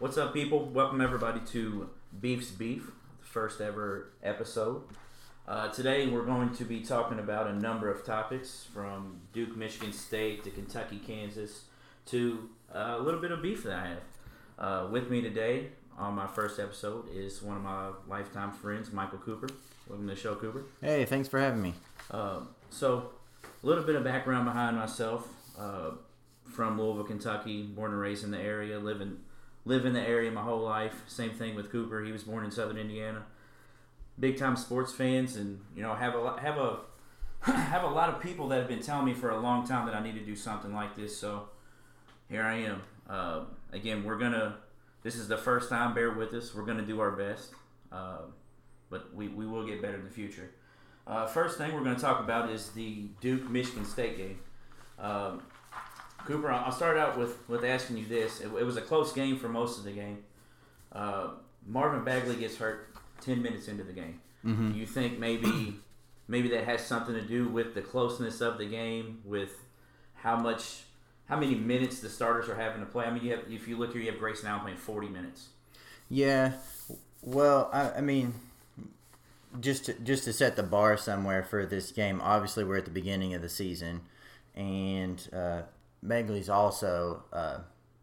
[0.00, 0.64] What's up, people?
[0.64, 1.90] Welcome everybody to
[2.22, 2.86] Beef's Beef,
[3.20, 4.84] the first ever episode.
[5.46, 9.92] Uh, today we're going to be talking about a number of topics from Duke, Michigan
[9.92, 11.64] State to Kentucky, Kansas
[12.06, 14.02] to uh, a little bit of beef that I have.
[14.58, 15.66] Uh, with me today
[15.98, 19.48] on my first episode is one of my lifetime friends, Michael Cooper.
[19.86, 20.64] Welcome to the show, Cooper.
[20.80, 21.74] Hey, thanks for having me.
[22.10, 22.40] Uh,
[22.70, 23.10] so,
[23.62, 25.28] a little bit of background behind myself.
[25.58, 25.90] Uh,
[26.44, 29.18] from Louisville, Kentucky, born and raised in the area, living
[29.64, 31.02] live in the area my whole life.
[31.06, 32.02] Same thing with Cooper.
[32.02, 33.24] He was born in Southern Indiana.
[34.18, 36.78] Big time sports fans, and you know have a have a
[37.40, 39.94] have a lot of people that have been telling me for a long time that
[39.94, 41.16] I need to do something like this.
[41.16, 41.48] So
[42.28, 42.82] here I am.
[43.08, 44.56] Uh, again, we're gonna.
[45.02, 45.94] This is the first time.
[45.94, 46.54] Bear with us.
[46.54, 47.52] We're gonna do our best,
[47.90, 48.22] uh,
[48.90, 50.50] but we, we will get better in the future.
[51.06, 54.38] Uh, first thing we're going to talk about is the Duke Michigan State game.
[54.98, 55.42] Um,
[56.26, 58.40] Cooper, I'll start out with, with asking you this.
[58.40, 60.24] It, it was a close game for most of the game.
[60.92, 61.28] Uh,
[61.66, 64.20] Marvin Bagley gets hurt 10 minutes into the game.
[64.44, 64.72] Mm-hmm.
[64.72, 65.76] Do you think maybe
[66.28, 69.52] maybe that has something to do with the closeness of the game, with
[70.14, 70.84] how much,
[71.26, 73.04] how many minutes the starters are having to play?
[73.04, 75.48] I mean, you have if you look here, you have Grayson Allen playing 40 minutes.
[76.08, 76.52] Yeah,
[77.22, 78.34] well, I, I mean,
[79.60, 82.20] just to, just to set the bar somewhere for this game.
[82.22, 84.00] Obviously, we're at the beginning of the season,
[84.54, 85.62] and uh,
[86.02, 87.58] Bagley's also uh,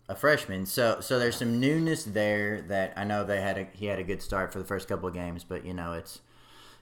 [0.07, 3.87] a freshman, so so there's some newness there that I know they had a he
[3.87, 6.21] had a good start for the first couple of games, but you know it's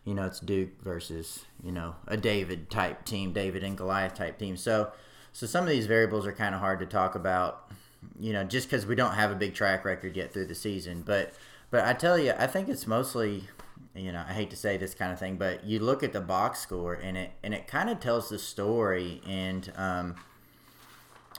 [0.03, 4.38] you know it's Duke versus you know a David type team, David and Goliath type
[4.38, 4.58] team.
[4.58, 4.91] So
[5.31, 7.69] so some of these variables are kind of hard to talk about,
[8.19, 11.02] you know, just because we don't have a big track record yet through the season.
[11.05, 11.33] But
[11.71, 13.45] but I tell you, I think it's mostly
[13.95, 16.21] you know I hate to say this kind of thing, but you look at the
[16.21, 19.71] box score and it and it kind of tells the story and.
[19.77, 20.16] Um,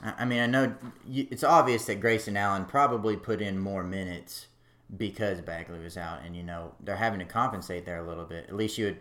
[0.03, 0.75] I mean, I know
[1.09, 4.47] it's obvious that Grayson Allen probably put in more minutes
[4.95, 8.45] because Bagley was out, and you know they're having to compensate there a little bit.
[8.49, 9.01] At least you would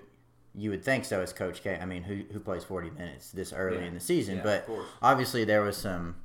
[0.58, 1.78] you would think so as Coach K.
[1.82, 3.88] I mean, who who plays forty minutes this early Yeah.
[3.88, 4.38] in the season?
[4.38, 4.69] Yeah, but
[5.02, 6.16] obviously there was some,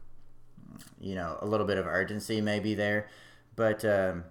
[1.00, 3.08] you know, a little bit of urgency maybe there,
[3.56, 3.84] but.
[3.84, 4.24] Um,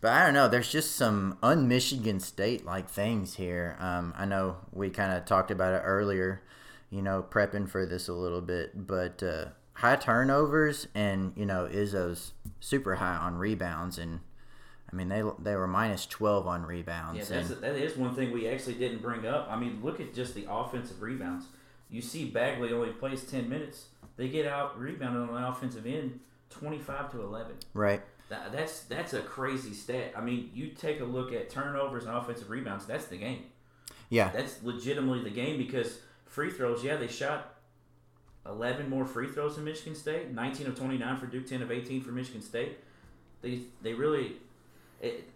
[0.00, 0.48] but I don't know.
[0.48, 3.74] There's just some un-Michigan State like things here.
[3.80, 6.42] Um, I know we kind of talked about it earlier,
[6.90, 8.86] you know, prepping for this a little bit.
[8.86, 14.20] But uh, high turnovers and you know Izzo's super high on rebounds, and
[14.90, 17.18] I mean they they were minus twelve on rebounds.
[17.18, 19.48] Yeah, that's and, that is one thing we actually didn't bring up.
[19.50, 21.46] I mean, look at just the offensive rebounds.
[21.90, 23.86] You see, Bagley only plays ten minutes.
[24.16, 26.20] They get out rebounded on the offensive end,
[26.50, 27.54] twenty-five to eleven.
[27.72, 28.02] right.
[28.30, 30.14] That, that's that's a crazy stat.
[30.16, 32.86] I mean, you take a look at turnovers and offensive rebounds.
[32.86, 33.44] That's the game.
[34.08, 34.30] Yeah.
[34.30, 36.82] That's legitimately the game because free throws.
[36.82, 37.53] Yeah, they shot
[38.46, 40.32] eleven more free throws than Michigan State.
[40.32, 41.46] Nineteen of twenty-nine for Duke.
[41.46, 42.78] Ten of eighteen for Michigan State.
[43.42, 44.36] They they really
[45.00, 45.28] it,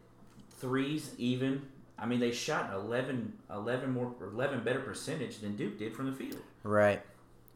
[0.59, 1.63] threes even.
[2.01, 6.13] I mean, they shot 11, 11 more, eleven better percentage than Duke did from the
[6.13, 6.41] field.
[6.63, 7.03] Right.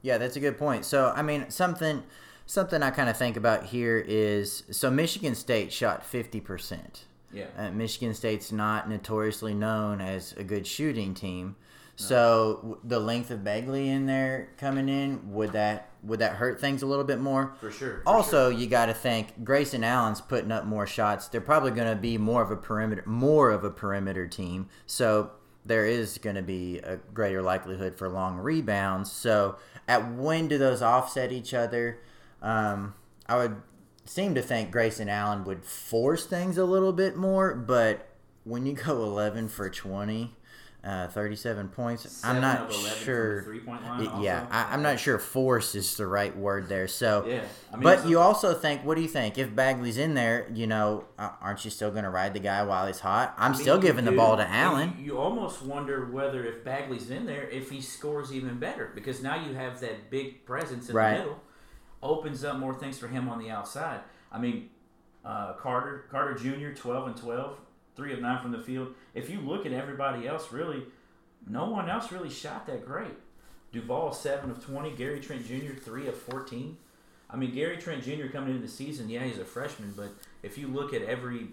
[0.03, 0.85] Yeah, that's a good point.
[0.85, 2.03] So, I mean, something
[2.47, 7.03] something I kind of think about here is so Michigan State shot 50%.
[7.33, 7.45] Yeah.
[7.57, 11.57] Uh, Michigan State's not notoriously known as a good shooting team.
[12.07, 16.83] So, the length of Bagley in there coming in, would that would that hurt things
[16.83, 17.55] a little bit more?
[17.61, 18.03] For sure.
[18.03, 21.29] for Also, you got to think Grayson Allen's putting up more shots.
[21.29, 24.69] They're probably going to be more of a perimeter, more of a perimeter team.
[24.87, 25.31] So
[25.65, 29.13] there is going to be a greater likelihood for long rebounds.
[29.13, 32.01] So at when do those offset each other?
[32.41, 32.95] Um,
[33.27, 33.63] I would
[34.05, 38.09] seem to think Grayson Allen would force things a little bit more, but
[38.45, 40.35] when you go 11 for 20.
[40.85, 42.11] Uh, 37 points.
[42.11, 43.57] Seven I'm not 11 from the sure.
[43.67, 44.49] line Yeah.
[44.51, 46.89] I, I'm not sure force is the right word there.
[46.89, 47.45] So, Yeah.
[47.73, 49.39] I mean, but it's a- you also think, what do you think?
[49.39, 52.89] If Bagley's in there, you know, aren't you still going to ride the guy while
[52.89, 53.33] he's hot?
[53.39, 54.97] I'm I mean, still you giving the ball to Allen.
[54.99, 59.23] You, you almost wonder whether if Bagley's in there, if he scores even better, because
[59.23, 61.13] now you have that big presence in Right.
[61.13, 61.41] the middle,
[62.03, 64.01] opens up more things for him on the outside.
[64.33, 64.69] I mean,
[65.25, 66.75] uh, Carter Carter Jr.
[66.75, 67.57] twelve and 12,
[67.97, 68.95] three of nine from the field.
[69.15, 70.83] If you look at everybody else, really,
[71.49, 73.15] no one else really shot that great.
[73.73, 75.73] Duval seven of twenty, Gary Trent Jr.
[75.75, 76.77] three of fourteen.
[77.31, 78.27] I mean, Gary Trent Jr.
[78.31, 80.11] coming into the season, yeah, he's a freshman, but
[80.43, 81.47] if you look at every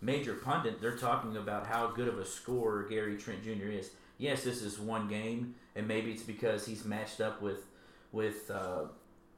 [0.00, 3.66] major pundit, they're talking about how good of a scorer Gary Trent Jr.
[3.66, 3.90] is.
[4.16, 7.66] Yes, this is one game, and maybe it's because he's matched up with
[8.12, 8.84] with uh,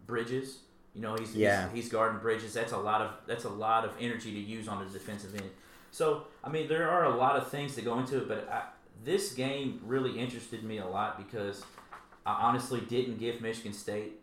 [0.06, 0.58] Bridges.
[0.94, 1.68] You know, he's, Yeah.
[1.72, 2.54] he's he's guarding Bridges.
[2.54, 5.50] That's a lot of that's a lot of energy to use on the defensive end.
[5.90, 8.64] So, I mean, there are a lot of things that go into it, but I,
[9.04, 11.64] this game really interested me a lot because
[12.26, 14.20] I honestly didn't give Michigan State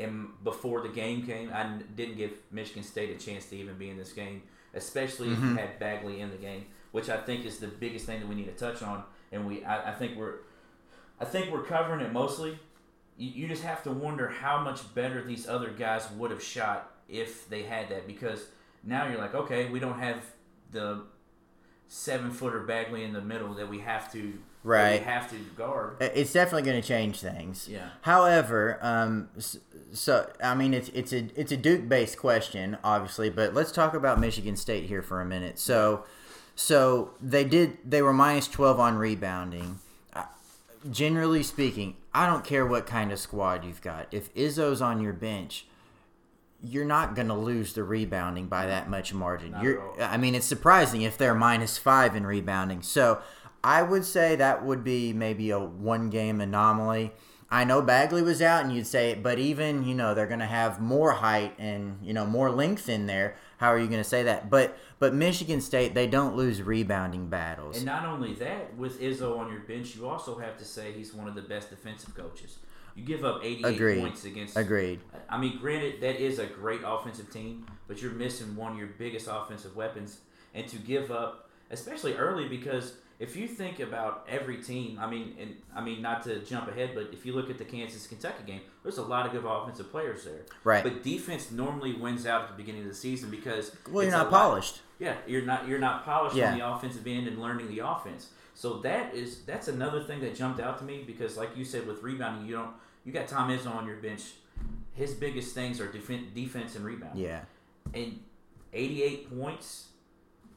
[0.00, 3.90] and before the game came, I didn't give Michigan State a chance to even be
[3.90, 4.42] in this game,
[4.74, 5.50] especially if mm-hmm.
[5.50, 8.34] you had Bagley in the game, which I think is the biggest thing that we
[8.34, 9.04] need to touch on.
[9.32, 10.36] And we, I, I think we're,
[11.20, 12.58] I think we're covering it mostly.
[13.18, 16.92] You, you just have to wonder how much better these other guys would have shot
[17.08, 18.46] if they had that, because
[18.84, 20.24] now you're like, okay, we don't have
[20.72, 21.02] the
[21.88, 25.00] seven footer Bagley in the middle that we have to, Right.
[25.00, 25.96] we have to guard.
[26.00, 27.66] It's definitely going to change things.
[27.68, 27.88] Yeah.
[28.02, 29.28] However, um,
[29.92, 33.94] so I mean, it's it's a it's a Duke based question, obviously, but let's talk
[33.94, 35.58] about Michigan State here for a minute.
[35.58, 36.04] So,
[36.54, 39.78] so they did they were minus twelve on rebounding.
[40.90, 44.06] Generally speaking, I don't care what kind of squad you've got.
[44.12, 45.66] If Izzo's on your bench,
[46.62, 49.52] you're not going to lose the rebounding by that much margin.
[49.52, 50.02] Not you're.
[50.02, 52.82] I mean, it's surprising if they're minus five in rebounding.
[52.82, 53.20] So
[53.64, 57.12] I would say that would be maybe a one game anomaly.
[57.52, 60.46] I know Bagley was out, and you'd say, but even you know they're going to
[60.46, 63.36] have more height and you know more length in there.
[63.56, 64.48] How are you going to say that?
[64.48, 67.76] But but Michigan State they don't lose rebounding battles.
[67.76, 71.12] And not only that, with Izzo on your bench, you also have to say he's
[71.12, 72.58] one of the best defensive coaches.
[72.94, 74.00] You give up 88 Agreed.
[74.00, 74.56] points against.
[74.56, 75.00] Agreed.
[75.28, 78.88] I mean, granted, that is a great offensive team, but you're missing one of your
[78.98, 80.18] biggest offensive weapons.
[80.54, 85.36] And to give up, especially early, because if you think about every team, I mean,
[85.40, 88.42] and I mean, not to jump ahead, but if you look at the Kansas Kentucky
[88.46, 90.40] game, there's a lot of good offensive players there.
[90.64, 90.82] Right.
[90.82, 94.32] But defense normally wins out at the beginning of the season because Well, you're not
[94.32, 94.80] lot- polished.
[94.98, 96.52] yeah, you're not you're not polished Yeah.
[96.52, 98.30] on the offensive end and learning the offense.
[98.60, 101.86] So that is that's another thing that jumped out to me because, like you said,
[101.86, 102.68] with rebounding, you don't
[103.06, 104.20] you got Tom Izzo on your bench.
[104.92, 107.18] His biggest things are defen defense and rebound.
[107.18, 107.40] Yeah.
[107.94, 108.20] And
[108.74, 109.86] 88 points,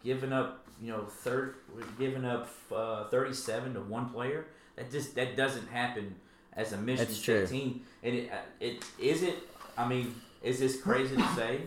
[0.04, 1.56] giving up you know third
[1.98, 4.48] giving up uh, 37 to one player.
[4.76, 6.16] That just that doesn't happen
[6.58, 7.48] as a Michigan That's true.
[7.48, 7.84] team.
[8.04, 9.38] And it uh, it is it.
[9.78, 11.62] I mean, is this crazy to say?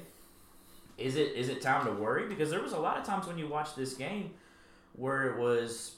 [0.99, 2.29] Is it is it time to worry?
[2.29, 4.33] Because there was a lot of times when you watched this game
[4.97, 5.96] where it was,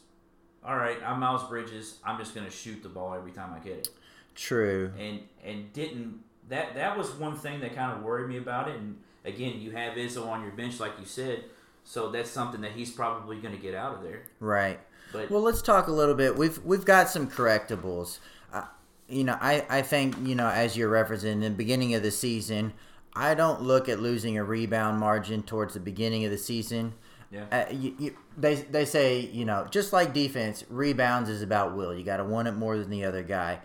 [0.64, 1.98] all right, I'm Miles Bridges.
[2.04, 3.88] I'm just gonna shoot the ball every time I get it,
[4.34, 4.92] True.
[4.98, 8.76] and and didn't that that was one thing that kind of worried me about it.
[8.76, 11.44] And again, you have Izzo on your bench, like you said,
[11.84, 14.22] so that's something that he's probably gonna get out of there.
[14.40, 14.80] Right.
[15.12, 16.36] But Well, let's talk a little bit.
[16.36, 18.18] We've we've got some correctables.
[18.52, 18.64] Uh,
[19.08, 22.10] you know, I, I think you know as you're referencing in the beginning of the
[22.10, 22.72] season,
[23.14, 26.94] I don't look at losing a rebound margin towards the beginning of the season.
[27.30, 31.76] Yeah, Uh, you, you, they they say you know just like defense, rebounds is about
[31.76, 31.94] will.
[31.94, 33.60] You got to want it more than the other guy.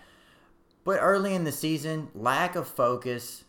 [0.84, 3.46] But early in the season, lack of focus,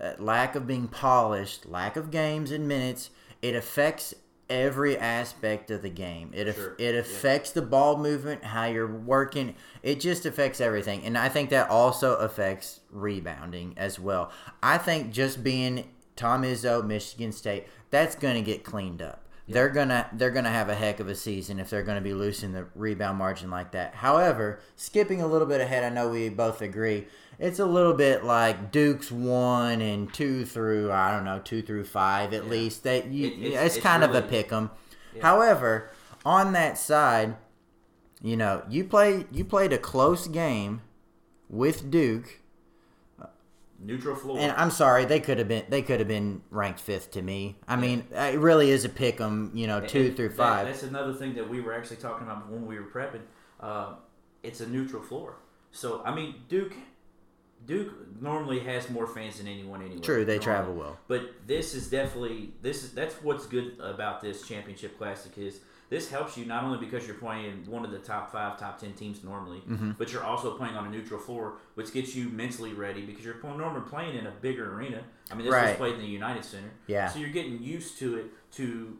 [0.00, 3.10] uh, lack of being polished, lack of games and minutes,
[3.42, 4.14] it affects
[4.48, 6.30] every aspect of the game.
[6.32, 6.76] It Sure.
[6.78, 7.00] it Yeah.
[7.00, 9.56] affects the ball movement, how you're working.
[9.82, 14.30] It just affects everything, and I think that also affects rebounding as well.
[14.62, 19.25] I think just being Tom Izzo, Michigan State, that's going to get cleaned up.
[19.48, 22.52] They're gonna they're gonna have a heck of a season if they're gonna be losing
[22.52, 23.94] the rebound margin like that.
[23.94, 27.06] However, skipping a little bit ahead, I know we both agree
[27.38, 31.84] it's a little bit like Duke's one and two through I don't know two through
[31.84, 32.50] five at Yeah.
[32.50, 32.82] least.
[32.84, 34.70] That you, It- it's, it's- it's kind of a pick 'em.
[35.14, 35.22] Yeah.
[35.22, 35.90] However,
[36.24, 37.36] on that side,
[38.20, 40.80] you know you play you played a close game
[41.48, 42.40] with Duke.
[43.86, 44.38] Neutral floor.
[44.38, 47.56] And I'm sorry, they could have been they could have been ranked fifth to me.
[47.68, 50.66] I mean, it really is a pick 'em, you know, two And through that- five.
[50.66, 53.22] that's another thing that we were actually talking about when we were prepping.
[53.60, 53.94] Uh,
[54.42, 55.36] it's a neutral floor,
[55.70, 56.74] so I mean Duke.
[57.66, 60.00] Duke normally has more fans than anyone anyway.
[60.00, 60.44] True, they normally.
[60.44, 60.98] travel well.
[61.08, 66.08] But this is definitely this is that's what's good about this championship classic is this
[66.10, 69.22] helps you not only because you're playing one of the top five, top ten teams
[69.22, 69.92] normally, Mm-hmm.
[69.98, 73.36] but you're also playing on a neutral floor, which gets you mentally ready because you're
[73.42, 75.02] normally playing in a bigger arena.
[75.30, 77.08] I mean, this was played in the United Center, Yeah.
[77.08, 78.26] So you're getting used to it
[78.56, 78.96] to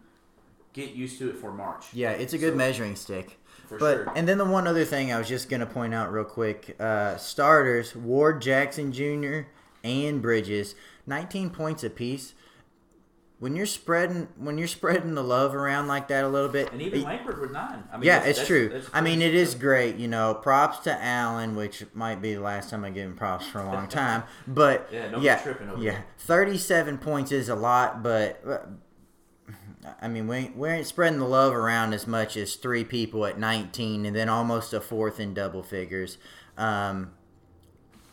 [0.72, 1.86] get used to it for March.
[1.92, 3.38] Yeah, it's a good So- measuring stick.
[3.66, 4.12] for But sure.
[4.14, 7.16] and then the one other thing I was just gonna point out real quick: uh,
[7.16, 9.48] starters Ward Jackson Jr.
[9.82, 10.74] and Bridges,
[11.06, 12.34] 19 points apiece.
[13.38, 16.80] When you're spreading when you're spreading the love around like that a little bit, and
[16.80, 17.84] even Langford with nine.
[17.92, 18.68] I mean, yeah, that's- it's that's- true.
[18.70, 19.96] that's I mean, it is great.
[19.96, 23.46] You know, props to Allen, which might be the last time I give him props
[23.46, 24.22] for a long time.
[24.46, 28.42] But Yeah, yeah, tripping over yeah, thirty-seven points is a lot, but
[30.00, 33.38] I mean, we we ain't spreading the love around as much as three people at
[33.38, 36.16] nineteen, and then almost a fourth in double figures.
[36.56, 37.12] Um,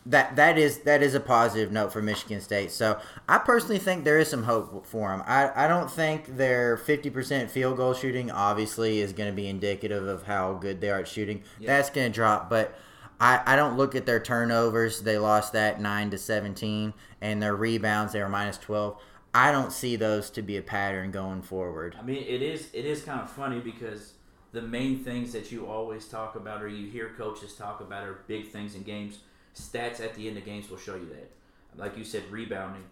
[0.05, 2.71] that that is that is a positive note for Michigan State.
[2.71, 5.23] So I personally think there is some hope for them.
[5.25, 9.47] I, I don't think their fifty percent field goal shooting obviously is going to be
[9.47, 11.43] indicative of how good they are at shooting.
[11.59, 11.67] Yeah.
[11.67, 12.77] That's going to drop, but
[13.19, 15.01] I, I don't look at their turnovers.
[15.01, 18.99] They lost that nine to seventeen, and their rebounds they were minus twelve.
[19.33, 21.95] I don't see those to be a pattern going forward.
[21.97, 24.13] I mean, it is it is kind of funny because
[24.51, 28.19] the main things that you always talk about or you hear coaches talk about are
[28.27, 29.19] big things in games.
[29.55, 31.31] Stats at the end of games will show you that.
[31.75, 32.83] Like you said, rebounding,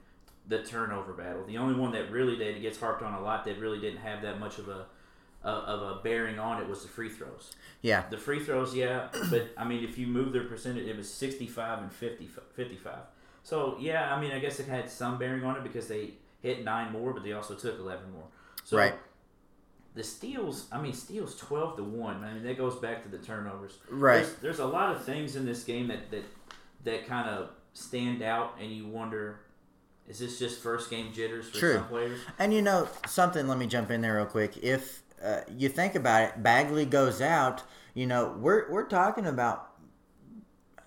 [0.47, 1.43] the turnover battle.
[1.45, 3.99] The only one that really did it gets harped on a lot that really didn't
[3.99, 4.85] have that much of a
[5.43, 7.51] of a bearing on it was the free throws.
[7.81, 8.03] Yeah.
[8.09, 11.81] The free throws, yeah, but I mean, if you move their percentage, it was 65
[11.81, 12.93] and 50, 55.
[13.43, 16.63] So, yeah, I mean, I guess it had some bearing on it because they hit
[16.63, 18.25] nine more, but they also took 11 more.
[18.63, 18.93] So, right.
[19.93, 22.23] The steals, I mean, steals 12 to 1.
[22.23, 23.77] I mean, that goes back to the turnovers.
[23.89, 24.17] Right.
[24.17, 26.23] There's, there's a lot of things in this game that, that,
[26.83, 29.41] that kind of stand out, and you wonder
[30.07, 31.73] is this just first game jitters for True.
[31.75, 32.19] some players?
[32.37, 33.47] And you know something.
[33.47, 34.57] Let me jump in there real quick.
[34.61, 37.63] If uh, you think about it, Bagley goes out.
[37.93, 39.67] You know, we're we're talking about.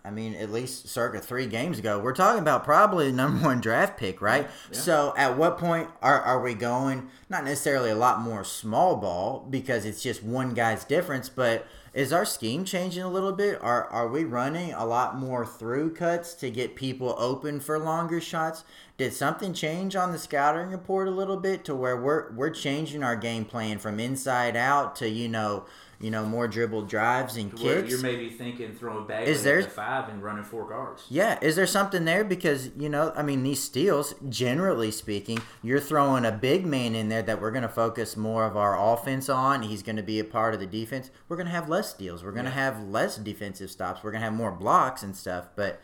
[0.07, 3.63] I mean, at least circa three games ago, we're talking about probably the number one
[3.63, 4.47] draft pick, right?
[4.71, 4.79] Yeah.
[4.79, 7.09] So, at what point are, are we going?
[7.31, 12.13] Not necessarily a lot more small ball because it's just one guy's difference, but is
[12.13, 13.63] our scheme changing a little bit?
[13.63, 18.21] Are are we running a lot more through cuts to get people open for longer
[18.21, 18.65] shots?
[18.97, 23.05] Did something change on the scouting report a little bit to where we're we're changing
[23.05, 25.67] our game plan from inside out to you know
[26.01, 27.91] you know more dribble drives and kicks?
[27.91, 31.05] you're maybe thinking throwing back Is at there- the five and running four guards.
[31.09, 32.25] Yeah, is there something there?
[32.25, 37.09] Because, you know, I mean, these steals, generally speaking, you're throwing a big man in
[37.09, 39.63] there that we're going to focus more of our offense on.
[39.63, 41.11] He's going to be a part of the defense.
[41.29, 42.23] We're going to have less steals.
[42.25, 42.57] We're going to Yeah.
[42.73, 44.03] have less defensive stops.
[44.03, 45.49] We're going to have more blocks and stuff.
[45.57, 45.81] But,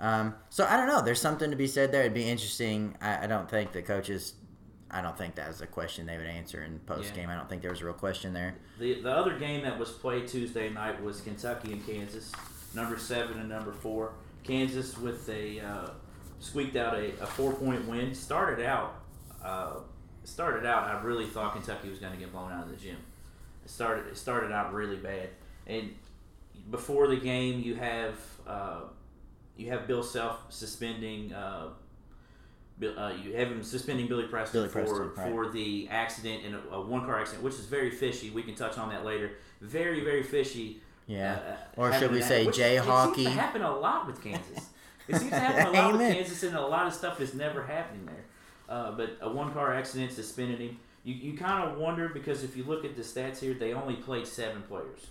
[0.00, 1.02] um, so I don't know.
[1.02, 2.02] There's something to be said there.
[2.02, 2.96] It'd be interesting.
[3.00, 4.34] I, I don't think the coaches,
[4.90, 7.28] I don't think that was a question they would answer in post game.
[7.28, 8.54] I don't think there was a real question there.
[8.78, 12.32] The the other game that was played Tuesday night was Kentucky and Kansas,
[12.74, 14.12] number seven and number four.
[14.44, 15.90] Kansas with a uh,
[16.40, 18.14] squeaked out a, a four point win.
[18.14, 19.02] Started out,
[19.44, 19.74] uh,
[20.24, 20.84] started out.
[20.84, 22.96] I really thought Kentucky was going to get blown out of the gym.
[23.64, 25.28] It started it started out really bad,
[25.66, 25.94] and
[26.70, 28.14] before the game you have
[28.46, 28.80] uh,
[29.58, 31.34] you have Bill Self suspending.
[32.80, 35.32] Uh, uh, you have him suspending Billy Preston, Billy for right.
[35.32, 38.30] for the accident and a, a one car accident, which is very fishy.
[38.30, 39.32] We can touch on that later.
[39.60, 40.80] Very very fishy.
[41.06, 41.38] Yeah.
[41.76, 43.24] uh, Or should we say Jay It seems Hockey?
[43.24, 44.66] to happen a lot with Kansas.
[45.08, 47.64] It seems to happen a lot with Kansas, and a lot of stuff is never
[47.64, 48.24] happening there.
[48.68, 50.76] Uh, but a one car accident suspended him.
[51.02, 53.94] You, you kind of wonder because if you look at the stats here, they only
[53.96, 55.06] played seven players,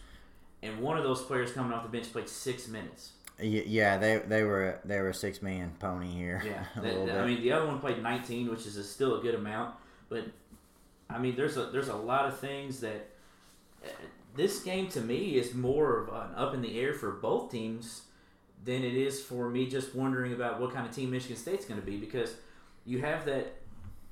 [0.62, 3.14] and one of those players coming off the bench played six minutes.
[3.40, 6.42] Yeah, they they were they were a six man pony here.
[6.46, 7.22] Yeah, a that- little that- bit.
[7.22, 9.76] I mean the other one played 19, which is a, still a good amount.
[10.10, 10.26] But
[11.10, 13.10] I mean, there's a there's a lot of things that
[13.86, 13.90] uh,
[14.36, 18.02] this game to me is more of an up in the air for both teams
[18.66, 21.80] than it is for me just wondering about what kind of team Michigan State's going
[21.80, 22.36] to be because
[22.86, 23.54] you have that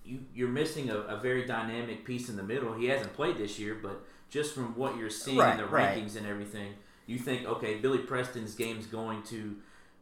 [0.05, 2.73] you you're missing a, a very dynamic piece in the middle.
[2.73, 5.97] He hasn't played this year, but just from what you're seeing Right, in the right.
[5.97, 6.73] rankings and everything,
[7.07, 9.55] you think okay, Billy Preston's game's going to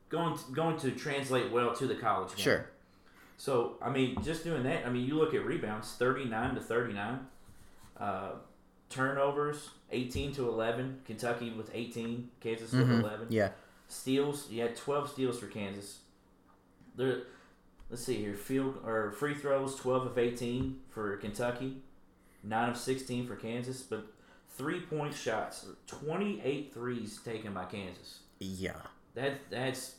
[0.10, 2.44] going to, going to translate well to the college game.
[2.44, 2.66] sure.
[3.38, 4.86] So I mean, just doing that.
[4.86, 7.20] I mean, you look at rebounds, thirty-nine to thirty-nine.
[8.00, 8.32] Uh,
[8.90, 11.00] turnovers, eighteen to eleven.
[11.06, 12.30] Kentucky with eighteen.
[12.40, 13.02] Kansas with Mhm.
[13.02, 13.28] eleven.
[13.30, 13.50] Yeah.
[13.88, 14.50] Steals.
[14.50, 16.00] You had twelve steals for Kansas.
[16.96, 17.24] There.
[17.90, 18.34] Let's see here.
[18.36, 21.82] Field or free throws, twelve of eighteen for Kentucky.
[22.44, 24.06] Nine of sixteen for Kansas, but
[24.56, 28.20] three-point shots, 28 threes taken by Kansas.
[28.40, 28.74] Yeah.
[29.16, 29.96] That that's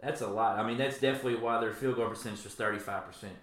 [0.00, 0.58] that's a lot.
[0.58, 3.36] I mean, that's definitely why their field goal percentage was thirty five percent.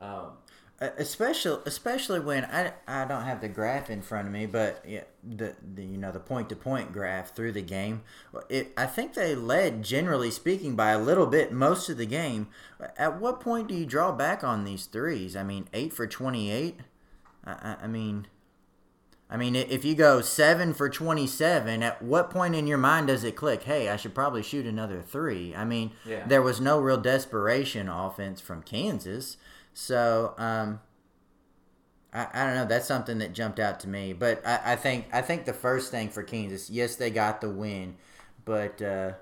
[0.00, 0.32] Um,
[0.80, 5.02] especially especially when I, I don't have the graph in front of me, but yeah,
[5.24, 8.02] the, the you know the point to point graph through the game,
[8.48, 12.48] it, I think they led generally speaking by a little bit most of the game.
[12.96, 15.34] At what point do you draw back on these threes?
[15.34, 16.78] I mean, eight for twenty eight.
[17.44, 18.28] I, I, I mean,
[19.30, 23.24] I mean, if you go seven for twenty-seven, at what point in your mind does
[23.24, 23.64] it click?
[23.64, 25.54] Hey, I should probably shoot another three.
[25.54, 26.26] I mean, Yeah.
[26.26, 29.36] there was no real desperation offense from Kansas,
[29.74, 30.80] so um,
[32.14, 32.64] I, I don't know.
[32.64, 34.14] That's something that jumped out to me.
[34.14, 37.50] But I, I think I think the first thing for Kansas, yes, they got the
[37.50, 37.96] win,
[38.46, 39.12] but uh,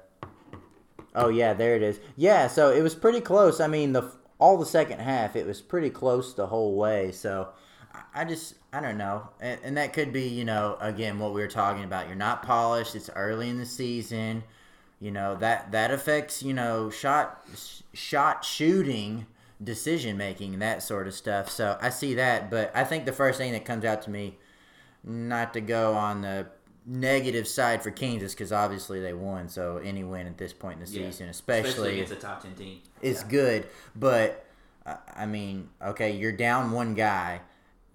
[1.17, 1.99] oh yeah, there it is.
[2.17, 3.59] Yeah, so it was pretty close.
[3.61, 7.11] I mean, the all the second half, it was pretty close the whole way.
[7.11, 7.49] So.
[7.93, 11.33] I- I just I don't know, and, and that could be you know again what
[11.33, 12.09] we were talking about.
[12.09, 12.95] You're not polished.
[12.95, 14.45] It's early in the season,
[15.01, 17.43] you know that that affects you know shot
[17.95, 19.27] shot shooting,
[19.65, 21.49] decision making, that sort of stuff.
[21.49, 24.37] So I see that, but I think the first thing that comes out to me,
[25.03, 26.47] not to go on the
[26.85, 29.49] negative side for Kansas because obviously they won.
[29.49, 31.07] So any win at this point in the Yeah.
[31.11, 32.83] season, especially, against a top ten team.
[33.01, 33.29] is Yeah.
[33.29, 33.67] good.
[33.95, 34.45] But
[35.17, 37.41] I mean, okay, you're down one guy.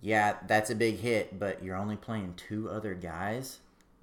[0.01, 3.59] Yeah, that's a big hit, but you're only playing two other guys.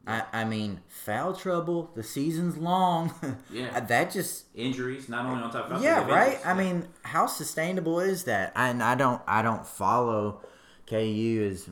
[0.07, 1.91] I, I mean, foul trouble.
[1.95, 3.13] The season's long.
[3.53, 3.71] Yeah.
[3.75, 6.29] Uh, that just Injuries, not only on top of yeah, right.
[6.29, 6.47] injuries.
[6.47, 8.53] I mean, how sustainable is that?
[8.55, 10.41] I, and I don't, I don't follow
[10.87, 11.69] KU as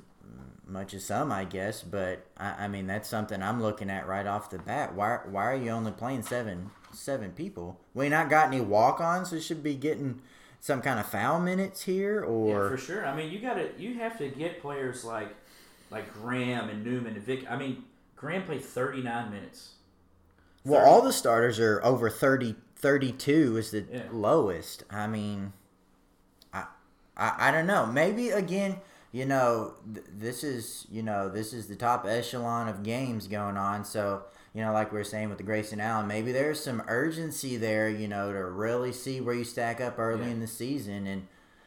[0.67, 4.27] much as some, I guess, but I, I mean, that's something I'm looking at right
[4.27, 4.95] off the bat.
[4.95, 7.81] Why, why are you only playing seven, seven people?
[7.95, 10.21] We not got any walk-ons, so should be getting
[10.67, 13.07] some kind of foul minutes here, or Yeah, for sure.
[13.07, 15.33] I mean, you got to you have to get players like
[15.93, 17.49] like Graham and Newman and Vick.
[17.49, 17.85] I mean,
[18.17, 19.75] Graham played 39 minutes.
[20.65, 24.03] well, all the starters are over 30, 32 is the Yeah.
[24.11, 24.83] lowest.
[24.91, 25.53] I mean,
[26.53, 26.65] I,
[27.17, 27.87] I, I don't know.
[27.87, 28.79] Maybe again,
[29.13, 33.57] you know, th- this is you know this is the top echelon of games going
[33.57, 33.85] on.
[33.85, 34.25] So
[34.57, 37.91] you know, like we were saying with the Grayson Allen, maybe there's some urgency there.
[37.91, 40.31] You know, to really see where you stack up early Yeah.
[40.33, 41.27] in the season, and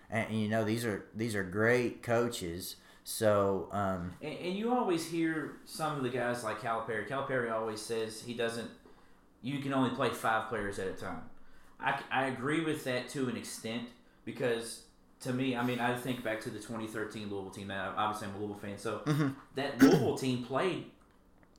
[0.09, 2.77] and you know these are these are great coaches.
[3.03, 7.07] So um, And, and you always hear some of the guys like Calipari.
[7.07, 8.69] Calipari always says he doesn't.
[9.41, 11.21] You can only play five players at a time.
[11.79, 13.83] I, I agree with that to an extent
[14.25, 14.83] because
[15.21, 17.67] to me, I mean, I think back to the 2013 Louisville team.
[17.67, 19.01] Now, obviously, I'm a Louisville fan, so
[19.55, 20.85] that Louisville team played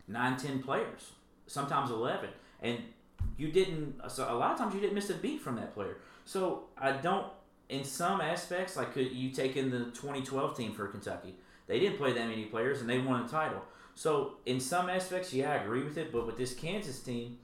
[0.09, 1.13] nine, ten players,
[1.51, 2.31] sometimes 11,
[2.63, 2.79] and
[3.37, 4.01] you didn't.
[4.09, 5.99] So a lot of times you didn't miss a beat from that player.
[6.25, 7.27] So I don't.
[7.69, 11.37] In some aspects, like could you take in the 2012 team for Kentucky?
[11.67, 13.63] They didn't play that many players, and they won a title.
[13.95, 16.13] So in some aspects, yeah, I agree with it.
[16.13, 17.39] But with this Kansas team,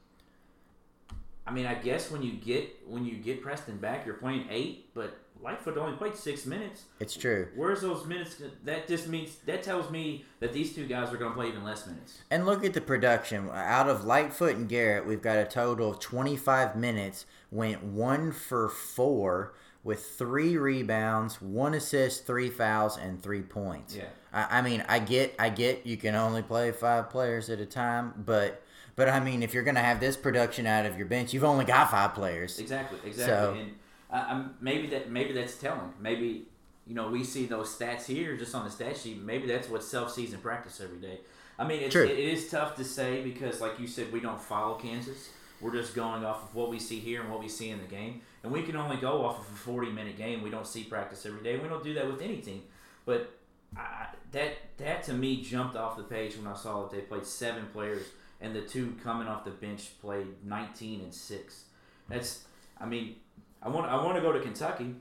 [1.47, 4.93] I mean, I guess when you get when you get Preston back, you're playing eight,
[4.95, 6.85] but Lightfoot only played six minutes.
[6.99, 7.49] it's true.
[7.55, 8.37] Where's those minutes?
[8.65, 11.63] That just means that tells me that these two guys are going to play even
[11.65, 12.19] less minutes.
[12.31, 13.49] And look at the production.
[13.51, 17.27] Out of Lightfoot and Garrett, we've got a total of 25 minutes.
[17.51, 23.95] Went one for four with three rebounds, one assist, three fouls, and three points.
[23.95, 24.07] Yeah.
[24.33, 27.67] I, I mean, I get, I get, you can only play five players at a
[27.67, 28.63] time, but,
[28.97, 31.65] but I mean, if you're gonna have this production out of your bench, you've only
[31.65, 32.59] got five players.
[32.59, 33.33] Exactly, exactly.
[33.33, 33.75] So- and
[34.11, 35.93] uh, maybe that maybe that's telling.
[36.01, 36.47] Maybe
[36.87, 39.21] you know we see those stats here just on the stat sheet.
[39.21, 41.21] Maybe that's what Self season practice every day.
[41.59, 42.05] I mean, it's, True.
[42.05, 45.31] it, is tough to say because, like you said, we don't follow Kansas.
[45.61, 47.87] We're just going off of what we see here and what we see in the
[47.87, 50.43] game, and we can only go off of a forty minute game.
[50.43, 51.57] We don't see practice every day.
[51.57, 52.63] We don't do that with any team.
[53.07, 53.31] But
[53.77, 57.25] I, that that to me jumped off the page when I saw that they played
[57.25, 58.07] seven players
[58.41, 61.65] and the two coming off the bench played 19 and six.
[62.09, 62.45] That's
[62.79, 63.17] I mean
[63.63, 64.95] I want I want to go to Kentucky.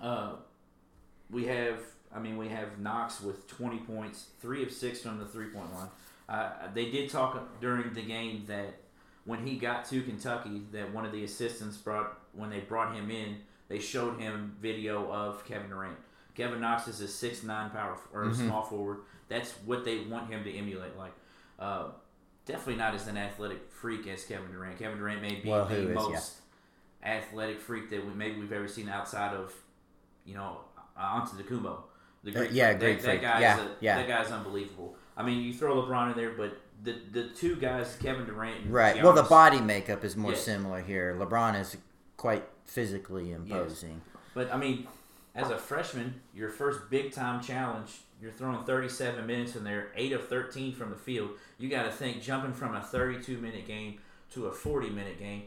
[0.00, 0.32] Uh,
[1.30, 1.80] we have
[2.14, 5.72] I mean we have Knox with 20 points, three of six from the three point
[5.74, 5.88] line.
[6.28, 8.74] Uh, they did talk during the game that
[9.26, 13.10] when he got to Kentucky, that one of the assistants brought when they brought him
[13.10, 13.36] in,
[13.68, 15.96] they showed him video of Kevin Durant.
[16.34, 18.34] Kevin Knox is a six nine power or Mhm.
[18.36, 18.98] small forward.
[19.28, 20.96] That's what they want him to emulate.
[20.96, 21.12] Like,
[21.58, 21.88] uh,
[22.44, 24.78] definitely not as an athletic freak as Kevin Durant.
[24.78, 26.34] Kevin Durant may be Well, the is, most
[27.04, 29.52] athletic freak that we maybe we've ever seen outside of,
[30.24, 30.58] you know,
[30.98, 31.78] uh, Antetokounmpo.
[32.22, 33.96] The Uh, yeah, that, Greek that guy's Yeah, a, yeah.
[33.96, 34.96] that guy's unbelievable.
[35.16, 38.72] I mean, you throw LeBron in there, but the the two guys, Kevin Durant, and
[38.72, 39.02] Right.
[39.02, 40.42] Well, the body makeup is more Yes.
[40.42, 41.14] similar here.
[41.18, 41.76] LeBron is
[42.16, 44.00] quite physically imposing.
[44.32, 44.88] But I mean,
[45.34, 50.12] as a freshman, your first big time challenge, you're throwing 37 minutes in there, 8
[50.12, 51.30] of 13 from the field.
[51.58, 53.98] You got to think jumping from a 32 minute game
[54.30, 55.44] to a 40 minute game.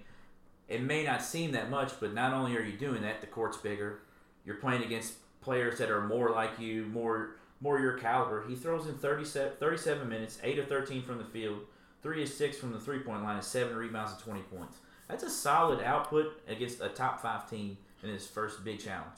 [0.67, 3.57] It may not seem that much, but not only are you doing that, the court's
[3.57, 3.99] bigger.
[4.45, 8.45] You're playing against players that are more like you, more more your caliber.
[8.47, 11.61] He throws in 37, 37 minutes, 8 of 13 from the field,
[12.03, 14.77] 3 of 6 from the three point line, and 7 rebounds and 20 points.
[15.07, 19.17] That's a solid output against a top 5 team in his first big challenge.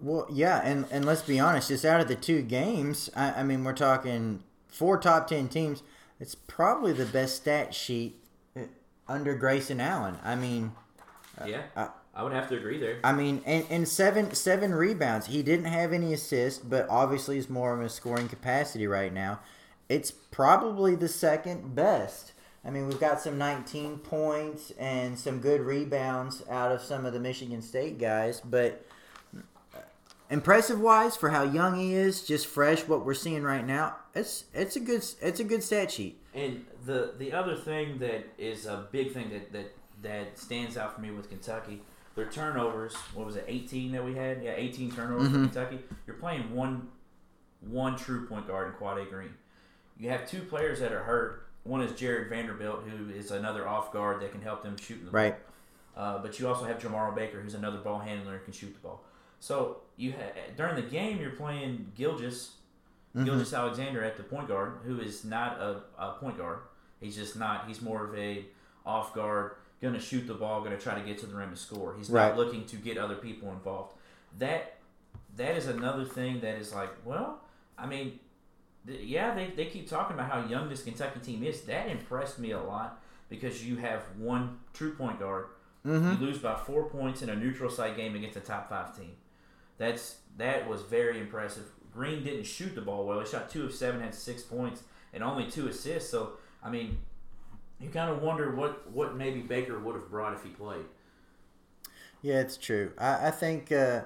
[0.00, 3.42] Well, yeah, and, and let's be honest, just out of the two games, I, I
[3.42, 5.82] mean, we're talking four top ten teams.
[6.18, 8.18] It's probably the best stat sheet
[9.08, 10.16] under Grayson Allen.
[10.22, 10.72] I mean,
[11.44, 12.98] Yeah, uh, I would have to agree there.
[13.04, 15.26] I mean, and, and seven seven rebounds.
[15.26, 19.40] He didn't have any assists, but obviously he's more of a scoring capacity right now.
[19.88, 22.32] It's probably the second best.
[22.64, 27.12] I mean, we've got some 19 points and some good rebounds out of some of
[27.12, 28.84] the Michigan State guys, but
[30.30, 33.96] impressive wise for how young he is, just fresh what we're seeing right now.
[34.14, 36.20] It's it's a good it's a good stat sheet.
[36.36, 39.72] And the the other thing that is a big thing that that
[40.02, 41.82] that stands out for me with Kentucky,
[42.14, 42.94] their turnovers.
[43.14, 44.42] What was it, 18 that we had?
[44.42, 45.44] Yeah, 18 turnovers for Mhm.
[45.44, 45.78] Kentucky.
[46.06, 46.88] You're playing one
[47.60, 49.34] one true point guard in Quade Green.
[49.98, 51.46] you have two players that are hurt.
[51.64, 55.10] One is Jarred Vanderbilt, who is another off guard that can help them shoot the
[55.10, 55.34] Right.
[55.96, 56.04] ball.
[56.04, 58.80] Uh, but you also have Jemarl Baker, who's another ball handler and can shoot the
[58.80, 59.02] ball.
[59.40, 62.56] So you ha- during the game, you're playing Gilgeous,
[63.16, 63.24] Mhm.
[63.24, 66.58] Gilgeous-Alexander at the point guard, who is not a, a point guard.
[67.00, 67.66] He's just not.
[67.66, 68.44] He's more of a
[68.84, 71.48] off guard, going to shoot the ball, going to try to get to the rim
[71.48, 71.94] and score.
[71.96, 72.28] He's Right.
[72.28, 73.94] not looking to get other people involved.
[74.38, 74.74] That
[75.36, 77.40] that is another thing that is like, well,
[77.76, 78.18] I mean,
[78.86, 81.62] th- yeah, they, they keep talking about how young this Kentucky team is.
[81.62, 85.46] That impressed me a lot because you have one true point guard.
[85.84, 86.12] Mm-hmm.
[86.22, 89.12] You lose by four points in a neutral site game against a top five team.
[89.78, 91.64] That's that was very impressive.
[91.96, 93.20] Green didn't shoot the ball well.
[93.20, 94.82] He shot two of seven, had six points,
[95.14, 96.10] and only two assists.
[96.10, 96.32] So
[96.62, 96.98] I mean,
[97.80, 100.84] you kind of wonder what what maybe Baker would have brought if he played.
[102.22, 102.92] Yeah, it's true.
[102.98, 104.02] I, I think, uh,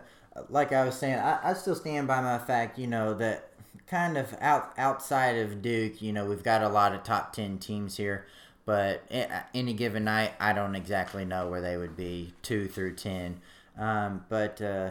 [0.48, 3.48] like I was saying, I, I still stand by my fact, you know, that
[3.86, 7.58] kind of out outside of Duke, you know, we've got a lot of top 10
[7.58, 8.26] teams here,
[8.66, 9.02] but
[9.54, 13.40] any given night, I don't exactly know where they would be 2 through 10.
[13.78, 14.90] Um, but uh,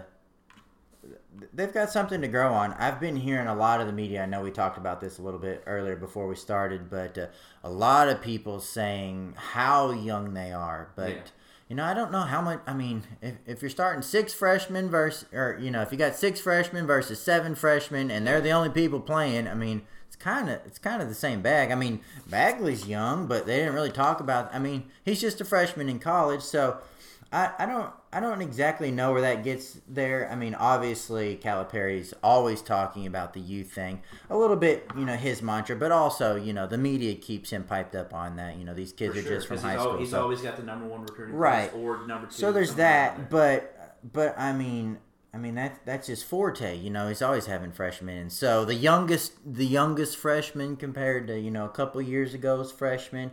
[1.53, 2.73] they've got something to grow on.
[2.73, 4.23] I've been hearing a lot of the media.
[4.23, 7.27] I know we talked about this a little bit earlier before we started, but uh,
[7.63, 10.89] a lot of people saying how young they are.
[10.95, 11.21] But Yeah.
[11.69, 12.59] you know, I don't know how much.
[12.67, 16.15] I mean, if, if you're starting six freshmen versus, or you know, if you got
[16.15, 20.49] six freshmen versus seven freshmen, and they're the only people playing, I mean, it's kind
[20.49, 21.71] of it's kind of the same bag.
[21.71, 24.53] I mean, Bagley's young, but they didn't really talk about.
[24.53, 26.79] I mean, he's just a freshman in college, so
[27.31, 30.27] I, I don't I don't exactly know where that gets there.
[30.31, 35.15] I mean, obviously Calipari's always talking about the youth thing, a little bit, you know,
[35.15, 38.57] his mantra, but also, you know, the media keeps him piped up on that.
[38.57, 39.91] You know, these kids For are sure, just from high he's, school.
[39.93, 41.69] al- he's so- always got the number one recruiting Right.
[41.69, 42.33] class or number two.
[42.33, 43.75] so there's that, but
[44.13, 44.97] but I mean,
[45.33, 46.75] I mean that that's his forte.
[46.77, 48.17] You know, he's always having freshmen.
[48.17, 52.71] And So the youngest the youngest freshman compared to you know a couple years ago's
[52.71, 53.29] freshman,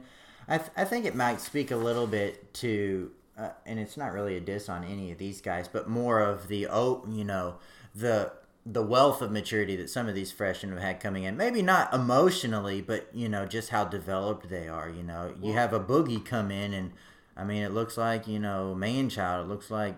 [0.48, 3.10] I th- I think it might speak a little bit to.
[3.38, 6.48] Uh, and it's not really a diss on any of these guys, but more of
[6.48, 7.56] the oh, you know,
[7.94, 8.32] the
[8.64, 11.36] the wealth of maturity that some of these freshmen have had coming in.
[11.36, 14.88] Maybe not emotionally, but you know, just how developed they are.
[14.88, 16.92] You know, you have a boogie come in, and
[17.36, 19.46] I mean, it looks like you know, man child.
[19.46, 19.96] It looks like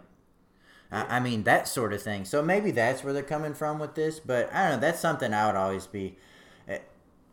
[0.91, 2.25] I, I mean that sort of thing.
[2.25, 4.21] So maybe that's where they're coming from with this.
[4.21, 4.87] But I don't know.
[4.87, 6.17] That's something I would always be.
[6.67, 6.89] It,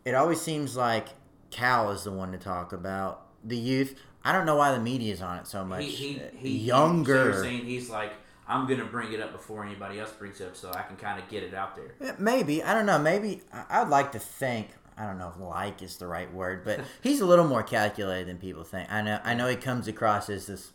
[0.05, 1.09] it always seems like
[1.51, 3.95] Cal is the one to talk about the youth.
[4.25, 5.83] I don't know why the media's on it so much.
[5.83, 7.33] he, he, Uh, he, younger.
[7.33, 8.13] So saying he's like,
[8.47, 11.21] I'm gonna bring it up before anybody else brings it up, so I can kind
[11.21, 12.15] of get it out there.
[12.19, 12.99] Maybe I don't know.
[12.99, 14.69] Maybe I'd like to think.
[14.97, 18.27] I don't know if like is the right word, but he's a little more calculated
[18.27, 18.91] than people think.
[18.91, 19.19] I know.
[19.23, 20.71] I know he comes across as this.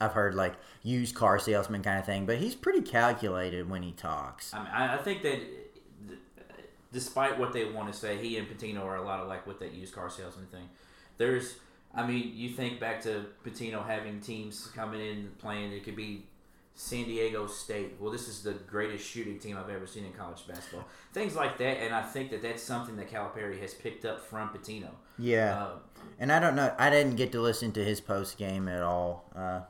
[0.00, 3.92] I've heard like used car salesman kind of thing, but he's pretty calculated when he
[3.92, 4.54] talks.
[4.54, 5.40] I mean, I, I think that
[6.92, 9.72] despite what they want to say, he and Pitino are a lot alike with that
[9.74, 10.70] used car salesman thing.
[11.18, 11.56] There's,
[11.96, 15.72] I mean, you think back to Pitino having teams coming in and playing.
[15.72, 16.26] It could be
[16.74, 17.94] San Diego State.
[18.00, 20.86] Well, this is the greatest shooting team I've ever seen in college basketball.
[21.12, 24.48] Things like that, and I think that that's something that Calipari has picked up from
[24.48, 24.88] Pitino.
[25.18, 25.56] Yeah.
[25.56, 25.70] Uh,
[26.18, 26.74] And I don't know.
[26.78, 29.24] I didn't get to listen to his post game at all.
[29.34, 29.60] Uh,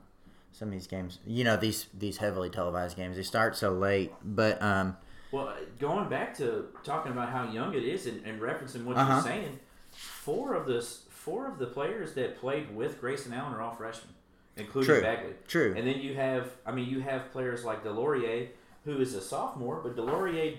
[0.52, 4.12] some of these games, you know, these these heavily televised games, they start so late.
[4.24, 4.96] But um,
[5.30, 9.12] Well, going back to talking about how young it is and, and referencing what Uh-huh.
[9.14, 9.58] you're saying,
[9.90, 10.80] four of the
[11.24, 14.12] four of the players that played with Grayson Allen are all freshmen,
[14.56, 15.02] including True.
[15.02, 15.32] Bagley.
[15.48, 15.74] true.
[15.76, 18.48] And then you have, I mean, you have players like DeLaurier,
[18.84, 20.58] who is a sophomore, but DeLaurier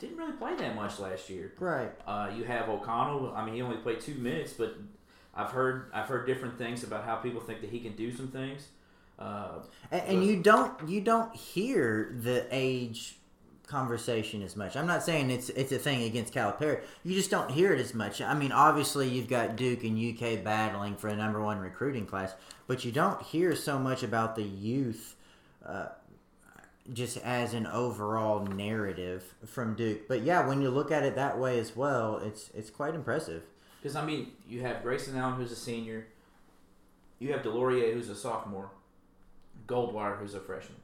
[0.00, 1.52] didn't really play that much last year.
[1.60, 1.92] right.
[2.06, 3.32] Uh, you have O'Connell.
[3.36, 4.76] I mean, he only played two minutes, but
[5.34, 8.28] I've heard I've heard different things about how people think that he can do some
[8.28, 8.66] things.
[9.18, 9.60] Uh,
[9.92, 13.19] And, and you don't you don't hear the age
[13.70, 14.76] conversation as much.
[14.76, 16.80] I'm not saying it's it's a thing against Calipari.
[17.04, 18.20] You just don't hear it as much.
[18.20, 22.34] I mean, obviously you've got Duke and UK battling for the number one recruiting class,
[22.66, 25.16] but you don't hear so much about the youth.
[25.64, 25.86] Uh,
[26.92, 31.38] just as an overall narrative from Duke, but yeah, when you look at it that
[31.38, 33.44] way as well, it's it's quite impressive.
[33.80, 36.06] Because I mean, you have Grayson Allen, who's a senior.
[37.20, 38.70] You have DeLaurier, who's a sophomore.
[39.66, 40.80] Goldwire, who's a freshman.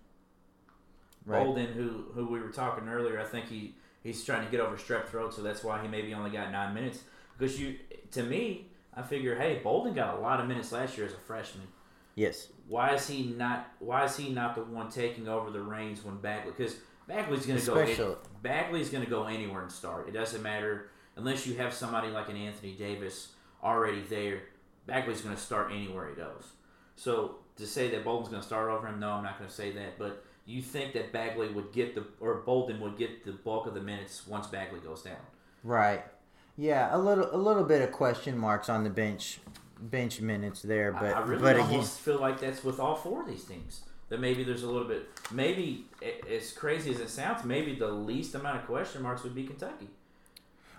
[1.27, 1.43] Right.
[1.45, 4.77] Bolden, who who we were talking earlier, I think he he's trying to get over
[4.77, 7.01] strep throat, so that's why he maybe only got nine minutes.
[7.37, 7.77] Because you,
[8.13, 11.19] to me, I figure, hey, Bolden got a lot of minutes last year as a
[11.19, 11.67] freshman.
[12.15, 12.49] Yes.
[12.69, 13.69] Why is he not?
[13.81, 16.53] Why is he not the one taking over the reins when Bagley?
[16.57, 17.75] Because Bagley's going to go.
[17.79, 20.09] Especially- Bagley's going to go anywhere and start.
[20.09, 24.43] It doesn't matter unless you have somebody like an Anthony Davis already there.
[24.87, 26.47] Bagley's going to start anywhere he goes.
[26.95, 29.55] So to say that Bolden's going to start over him, no, I'm not going to
[29.55, 29.99] say that.
[29.99, 33.75] But you think that Bagley would get the or Bolden would get the bulk of
[33.75, 35.17] the minutes once Bagley goes down?
[35.65, 36.05] Right.
[36.57, 39.41] Yeah, a little a little bit of question marks on the bench
[39.79, 42.95] bench minutes there, but I, I really but almost again, feel like that's with all
[42.97, 43.83] four of these teams.
[44.09, 45.87] That maybe there's a little bit, maybe
[46.31, 49.89] as crazy as it sounds, maybe the least amount of question marks would be Kentucky.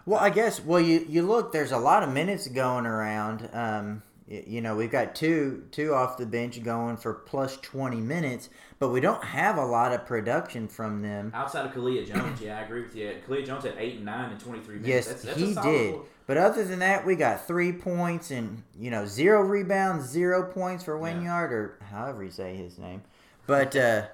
[0.06, 3.50] well, I guess well you you look, there's a lot of minutes going around.
[3.54, 8.50] Um, you know, we've got two two off the bench going for plus twenty minutes,
[8.78, 11.32] but we don't have a lot of production from them.
[11.34, 13.16] Outside of Killeya-Jones, yeah, I agree with you.
[13.28, 14.90] Killeya-Jones had eight and nine and twenty three minutes.
[14.90, 15.96] Yes, that's, that's he a solid did.
[16.26, 20.84] But other than that, we got three points and you know zero rebounds, zero points
[20.84, 21.02] for Yeah.
[21.02, 23.04] Wynyard or however you say his name.
[23.46, 24.08] But uh,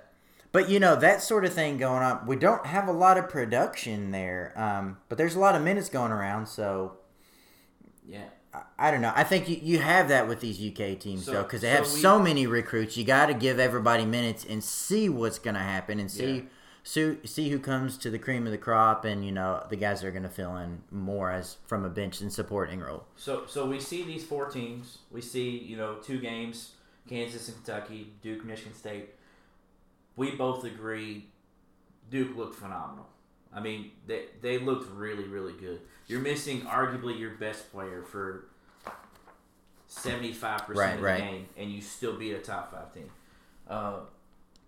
[0.51, 2.27] but you know that sort of thing going on.
[2.27, 5.89] We don't have a lot of production there, um, but there's a lot of minutes
[5.89, 6.45] going around.
[6.45, 6.97] So
[8.07, 8.25] Yeah,
[8.77, 9.13] I, don't know.
[9.15, 11.75] I think you, you have that with these UK teams So- though, because they so
[11.83, 12.95] have we- so many recruits.
[12.97, 16.35] You got to give everybody minutes and see what's going to happen and see.
[16.35, 16.41] Yeah.
[16.85, 20.01] See, see who comes to the cream of the crop, and you know the guys
[20.01, 23.05] that are going to fill in more as from a bench and supporting role.
[23.15, 24.97] So so we see these four teams.
[25.09, 26.73] We see you know two games:
[27.07, 29.11] Kansas and Kentucky, Duke, Michigan State.
[30.17, 31.27] We both agree
[32.09, 33.07] Duke looked phenomenal.
[33.55, 35.81] I mean, they they looked really really good.
[36.07, 38.45] You're missing arguably your best player for
[39.87, 41.19] seventy five percent of the right.
[41.19, 43.09] game, and you still beat a top five team.
[43.67, 43.99] Uh,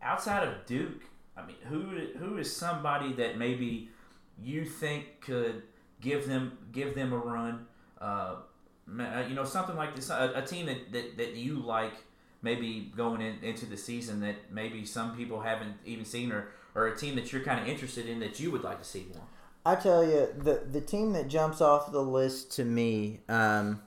[0.01, 1.03] outside of Duke,
[1.35, 1.79] I mean, who
[2.17, 3.89] who is somebody that maybe
[4.41, 5.63] you think could
[6.01, 7.65] give them give them a run?
[7.99, 8.35] Uh,
[8.99, 11.93] uh, you know, something like this, a, a team that, that, that you like
[12.41, 16.87] maybe going in, into the season that maybe some people haven't even seen, or, or
[16.87, 19.23] a team that you're kind of interested in that you would like to see more.
[19.65, 23.81] I tell you, the the team that jumps off the list to me, um,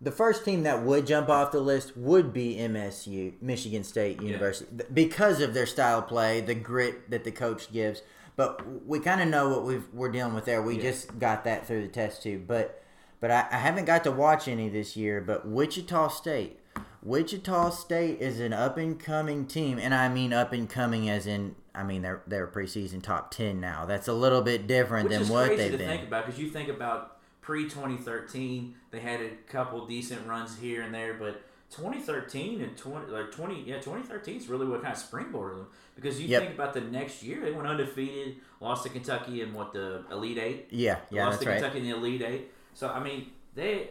[0.00, 4.70] the first team that would jump off the list would be MSU, Michigan State University,
[4.76, 8.02] th- because of their style of play, the grit that the coach gives.
[8.36, 10.60] But we kind of know what we've, we're dealing with there.
[10.60, 10.82] We Yeah.
[10.90, 12.46] just got that through the test tube.
[12.46, 12.82] But
[13.18, 15.22] but I, I haven't got to watch any this year.
[15.22, 16.60] But Wichita State,
[17.02, 21.26] Wichita State is an up and coming team, and I mean up and coming as
[21.26, 23.84] in I mean they're they're preseason top ten now.
[23.86, 25.88] That's a little bit different Which than is what crazy they've to been.
[25.88, 30.82] think about because you think about pre 2013, they had a couple decent runs here
[30.82, 35.02] and there, but 2013 and 20 like 20 yeah 2013 is really what kind of
[35.02, 36.42] springboarded them because you Yep.
[36.42, 40.38] think about the next year they went undefeated, lost to Kentucky in what the Elite
[40.38, 41.60] Eight, Yeah, yeah, lost to right.
[41.60, 42.52] Kentucky in the Elite Eight.
[42.74, 43.90] So I mean they.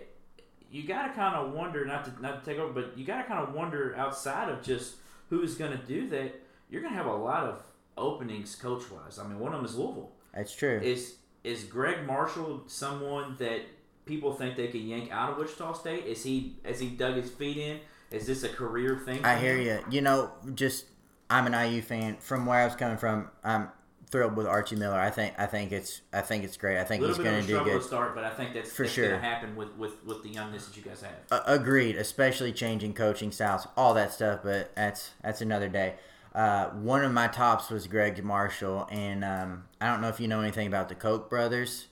[0.72, 3.40] You gotta kind of wonder, not to not to take over, but you gotta kind
[3.48, 4.96] of wonder outside of just
[5.30, 6.34] who's gonna do that.
[6.70, 7.64] You're gonna have a lot of
[7.98, 9.20] openings coach wise.
[9.20, 10.12] I mean, one of them is Louisville.
[10.34, 10.80] That's true.
[10.84, 13.62] Is is Gregg Marshall someone that
[14.06, 16.06] people think they can yank out of Wichita State?
[16.06, 17.80] Is he has he dug his feet in?
[18.12, 19.24] Is this a career thing?
[19.26, 19.80] I hear you.
[19.90, 20.86] You know, just
[21.30, 22.18] I'm an IU fan.
[22.18, 23.70] From where I was coming from, I'm
[24.12, 25.00] thrilled with Archie Miller.
[25.00, 26.78] I think I think it's I think it's great.
[26.78, 27.82] I think he's going to do good.
[27.82, 29.10] to start, but I think that's, For that's sure.
[29.10, 31.16] going to happen with, with, with the youngness that you guys have.
[31.32, 34.42] Uh, agreed, especially changing coaching styles, all that stuff.
[34.44, 35.96] But that's that's another day.
[36.36, 40.28] Uh, one of my tops was Gregg Marshall, and um, I don't know if you
[40.28, 41.88] know anything about the Koch brothers.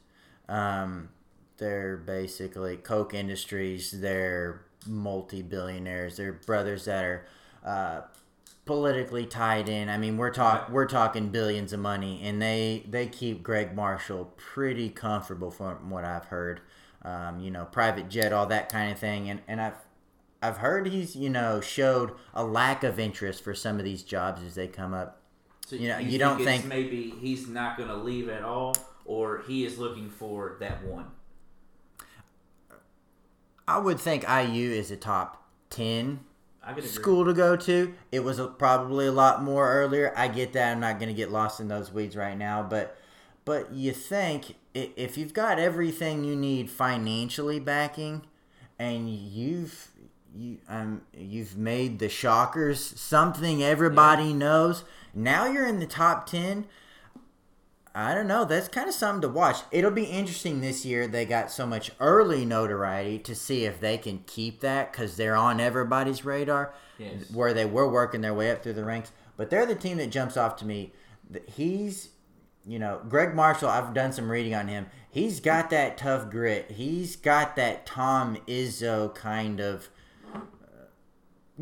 [0.50, 1.10] Um,
[1.58, 3.92] they're basically Koch Industries.
[4.02, 6.18] They're multi-billionaires.
[6.18, 7.26] They're brothers that are
[7.66, 8.02] uh,
[8.66, 9.88] politically tied in.
[9.88, 14.34] I mean, we're talk we're talking billions of money, and they they keep Gregg Marshall
[14.36, 16.60] pretty comfortable from what I've heard.
[17.02, 19.78] Um, you know, private jet, all that kind of thing, and and I've
[20.44, 24.44] I've heard he's you know showed a lack of interest for some of these jobs
[24.44, 25.22] as they come up.
[25.66, 28.76] So you know, you don't it's think- maybe he's not going to leave at all,
[29.06, 31.06] or he is looking for that one.
[33.68, 36.20] I would think IU is a top ten
[36.62, 36.90] I could agree.
[36.90, 37.94] school to go to.
[38.12, 40.14] It was a, probably a lot more earlier.
[40.16, 40.74] I get that.
[40.74, 42.98] I'm not going to get lost in those weeds right now, but
[43.46, 48.24] but you think if you've got everything you need financially backing,
[48.80, 49.92] and you've
[50.36, 54.84] you um you've made the Shockers something everybody knows.
[55.14, 56.66] Now you're in the top ten.
[57.96, 58.44] I don't know.
[58.44, 59.58] That's kind of something to watch.
[59.70, 61.08] It'll be interesting this year.
[61.08, 65.36] They got so much early notoriety to see if they can keep that because they're
[65.36, 67.30] on everybody's radar, Yes.
[67.32, 69.12] where they were working their way up through the ranks.
[69.38, 70.92] But they're the team that jumps off to me.
[71.48, 72.10] He's,
[72.66, 73.70] you know, Gregg Marshall.
[73.70, 74.88] I've done some reading on him.
[75.12, 76.72] He's got that tough grit.
[76.72, 79.90] He's got that Tom Izzo kind of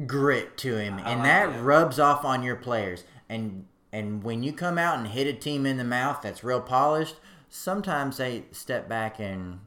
[0.08, 1.62] grit to him, I and like that that.
[1.62, 3.04] rubs off on your players.
[3.30, 6.62] And and when you come out and hit a team in the mouth that's real
[6.62, 7.16] polished,
[7.50, 9.60] sometimes they step back and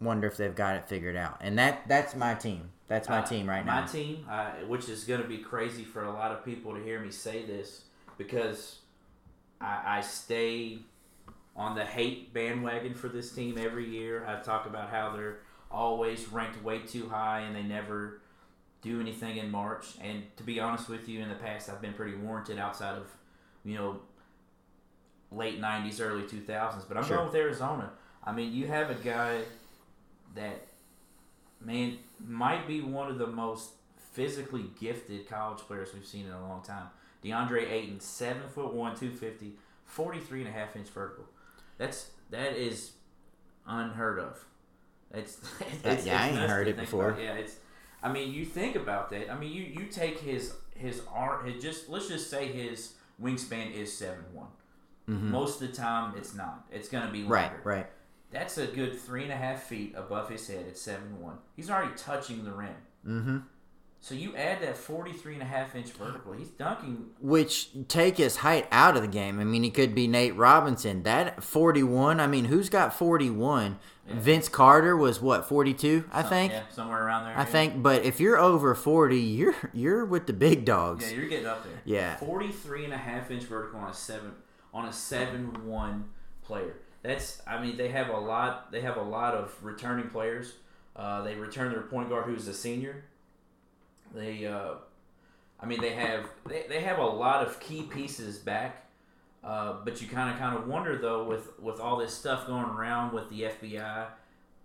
[0.00, 1.38] wonder if they've got it figured out.
[1.40, 2.70] And that that's my team.
[2.86, 3.80] That's my Uh, team right my now.
[3.82, 6.82] My team, uh, which is going to be crazy for a lot of people to
[6.82, 7.84] hear me say this
[8.18, 8.80] because
[9.60, 10.80] I, I stay
[11.56, 14.26] on the hate bandwagon for this team every year.
[14.26, 15.38] I talk about how they're
[15.70, 18.20] always ranked way too high and they never
[18.84, 19.86] do anything in March.
[20.00, 23.06] And to be honest with you, in the past, I've been pretty warranted outside of,
[23.64, 24.00] you know,
[25.32, 26.84] late 90s, early 2000s.
[26.86, 27.16] But I'm Sure.
[27.16, 27.90] going with Arizona.
[28.22, 29.42] I mean, you have a guy
[30.34, 30.66] that,
[31.60, 33.70] man, might be one of the most
[34.12, 36.86] physically gifted college players we've seen in a long time.
[37.24, 41.24] DeAndre Ayton, seven foot one, 250, 43 and a half inch vertical.
[41.78, 42.92] That's that is
[43.66, 44.44] unheard of.
[45.12, 45.38] It's,
[45.84, 47.10] it's yeah, I ain't heard it before.
[47.10, 47.22] about.
[47.22, 47.56] Yeah, it's.
[48.04, 49.32] I mean, you think about that.
[49.32, 51.46] I mean, you you take his his arm.
[51.46, 54.48] His just let's just say his wingspan is seven one.
[55.06, 56.66] Most of the time, it's not.
[56.70, 57.32] It's gonna be Mm-hmm.
[57.32, 57.86] Right, right.
[58.30, 61.38] That's a good three and a half feet above his head at seven one.
[61.56, 62.74] He's already touching the rim.
[63.06, 63.38] Mm-hmm.
[64.04, 66.34] So you add that 43 and a half inch vertical.
[66.34, 67.06] He's dunking.
[67.22, 69.40] Which take his height out of the game.
[69.40, 71.04] I mean, he could be Nate Robinson.
[71.04, 73.78] That 41, I mean, who's got 41?
[74.06, 76.52] Vince Carter was what, 42, I think?
[76.52, 77.34] Yeah, somewhere around there.
[77.34, 77.44] I yeah.
[77.46, 81.10] think, but if you're over 40, you're you're with the big dogs.
[81.10, 81.80] Yeah, you're getting up there.
[81.86, 82.16] Yeah.
[82.16, 84.32] 43 and a half inch vertical on a seven
[84.74, 86.10] on a seven one
[86.42, 86.74] player.
[87.02, 90.52] That's I mean they have a lot they have a lot of returning players.
[90.94, 93.04] Uh, they return their point guard who's a senior.
[94.14, 94.74] They uh,
[95.60, 98.80] I mean they have they, they have a lot of key pieces back.
[99.42, 102.64] Uh, but you kind of kind of wonder though with with all this stuff going
[102.64, 104.06] around with the FBI,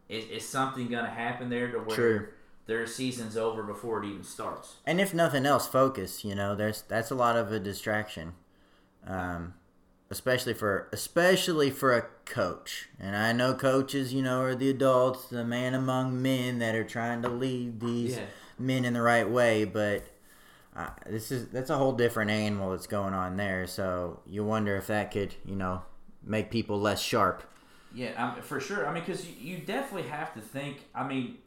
[0.07, 2.27] is, is something going to happen there to where True.
[2.65, 4.77] their season's over before it even starts?
[4.85, 6.23] And if nothing else, focus.
[6.23, 8.33] You know, there's that's a lot of a distraction,
[9.05, 9.53] um,
[10.09, 12.87] especially for especially for a coach.
[12.97, 16.85] And I know coaches, you know, are the adults, the man among men that are
[16.85, 18.23] trying to lead these Yeah.
[18.59, 19.65] Men in the right way.
[19.65, 20.03] But
[20.75, 23.67] uh, this is that's a whole different animal that's going on there.
[23.67, 25.81] So you wonder if that could, you know,
[26.23, 27.43] make people less sharp.
[27.93, 28.87] Yeah, um, for sure.
[28.87, 30.85] I mean, because you, you definitely have to think.
[30.93, 31.37] I mean,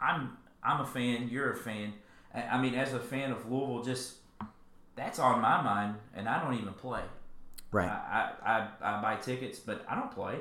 [0.00, 1.28] I'm I'm a fan.
[1.28, 1.92] You're a fan.
[2.34, 4.14] I I mean, as a fan of Louisville, just
[4.94, 7.02] that's on my mind, and I don't even play.
[7.70, 7.88] Right.
[7.88, 10.38] I, I, I, I buy tickets, but I don't play.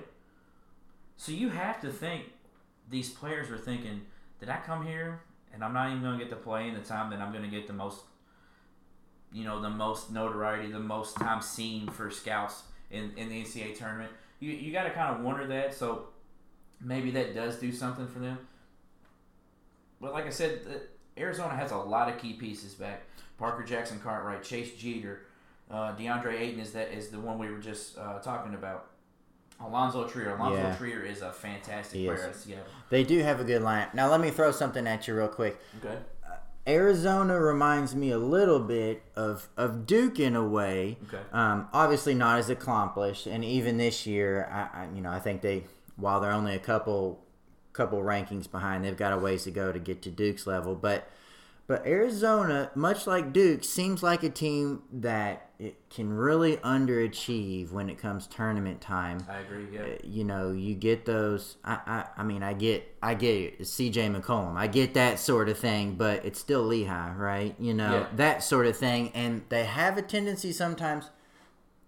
[1.17, 2.25] So you have to think
[2.89, 4.01] these players are thinking,
[4.39, 5.21] did I come here
[5.55, 7.43] and I'm not even going to get to play in the time that I'm going
[7.43, 8.01] to get the most,
[9.31, 13.77] you know, the most notoriety, the most time seen for scouts in, in the NCAA
[13.77, 14.11] tournament?
[14.41, 15.73] You, you got to kind of wonder that.
[15.73, 16.09] So
[16.81, 18.37] maybe that does do something for them.
[20.01, 20.59] But like I said,
[21.17, 23.03] Arizona has a lot of key pieces back.
[23.37, 25.21] Parker Jackson Cartwright, Chase Jeter,
[25.71, 28.87] uh, DeAndre Ayton is that is the one we were just uh, talking about.
[29.59, 30.35] Alonzo Trier.
[30.35, 30.75] Alonzo Yeah.
[30.75, 32.51] Trier is a fantastic He player is.
[32.51, 32.67] out.
[32.89, 33.93] They do have a good lineup.
[33.93, 35.59] Now let me throw something at you real quick.
[35.83, 35.97] Okay.
[36.67, 40.97] Arizona reminds me a little bit of, of Duke in a way.
[41.07, 41.21] Okay.
[41.31, 45.41] Um, obviously not as accomplished, and even this year, I, I you know I think
[45.41, 45.65] they
[45.95, 47.23] while they're only a couple
[47.73, 50.73] couple rankings behind, they've got a ways to go to get to Duke's level.
[50.75, 51.07] But
[51.67, 57.89] but Arizona, much like Duke, seems like a team that it can really underachieve when
[57.89, 59.67] it comes tournament time I agree.
[59.71, 59.81] Yeah.
[59.81, 61.55] Uh, you know, you get those.
[61.63, 63.55] I, I, I mean, I get, I get it.
[63.59, 64.09] It's C.J.
[64.09, 64.55] McCollum.
[64.57, 67.55] I get that sort of thing, but it's still Lehigh, right?
[67.59, 68.07] You know, Yeah.
[68.17, 71.09] that sort of thing, and they have a tendency sometimes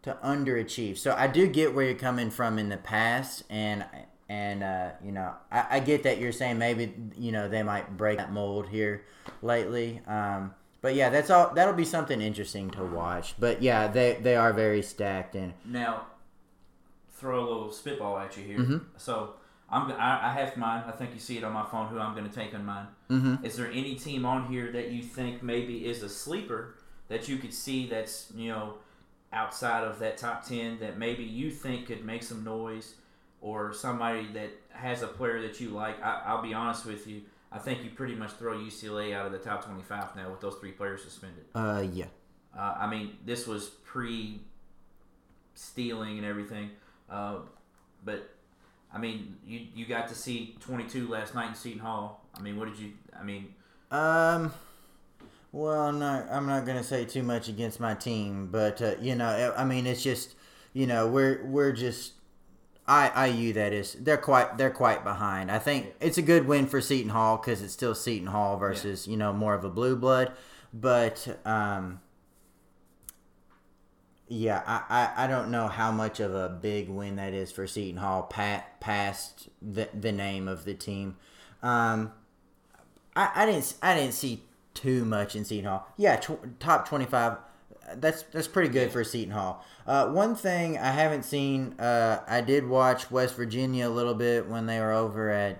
[0.03, 0.97] to underachieve.
[0.97, 3.83] So I do get where you're coming from in the past, and
[4.29, 7.95] and uh, you know, I, I get that you're saying maybe you know they might
[7.97, 9.05] break that mold here
[9.41, 10.01] lately.
[10.07, 11.53] Um, but yeah, that's all.
[11.53, 13.35] That'll be something interesting to watch.
[13.39, 16.07] But yeah, they they are very stacked, and Now,
[17.11, 18.59] throw a little spitball at you here.
[18.59, 18.77] Mm-hmm.
[18.97, 19.33] So
[19.69, 20.83] I'm I, I have mine.
[20.87, 21.87] I think you see it on my phone.
[21.87, 22.87] Who I'm going to take on mine.
[23.09, 23.43] Mhm.
[23.43, 26.75] Is there any team on here that you think maybe is a sleeper
[27.07, 28.75] that you could see that's you know
[29.33, 32.95] outside of that top ten that maybe you think could make some noise,
[33.41, 36.01] or somebody that has a player that you like?
[36.03, 37.21] I, I'll be honest with you.
[37.51, 40.55] I think you pretty much throw UCLA out of the top 25 now with those
[40.55, 41.45] three players suspended.
[41.55, 42.05] uh, yeah.
[42.57, 44.41] Uh, I mean, this was pre
[45.53, 46.71] stealing and everything.
[47.09, 47.39] Uh,
[48.03, 48.29] but,
[48.93, 52.25] I mean, you, you got to see 22 last night in Seton Hall.
[52.35, 52.93] I mean, what did you.
[53.19, 53.53] I mean,
[53.91, 54.53] Um.
[55.53, 56.27] Well, I'm not.
[56.29, 59.87] I'm not gonna say too much against my team, but uh, you know, I mean,
[59.87, 60.35] it's just,
[60.73, 62.13] you know, we're we're just.
[62.87, 65.51] I IU that is they're quite they're quite behind.
[65.51, 69.07] I think it's a good win for Seton Hall because it's still Seton Hall versus
[69.07, 70.31] you know more of a blue blood,
[70.73, 72.01] but um.
[74.29, 74.83] Yeah, I,
[75.15, 78.23] I, I don't know how much of a big win that is for Seton Hall
[78.23, 81.15] pat, past the, the name of the team.
[81.63, 82.11] Um,
[83.15, 85.87] I, I didn't I didn't see too much in Seton Hall.
[85.95, 87.37] Yeah, tw- top twenty five.
[87.95, 89.65] That's that's pretty good for Seton Hall.
[89.85, 94.47] Uh, one thing I haven't seen, uh, I did watch West Virginia a little bit
[94.47, 95.59] when they were over at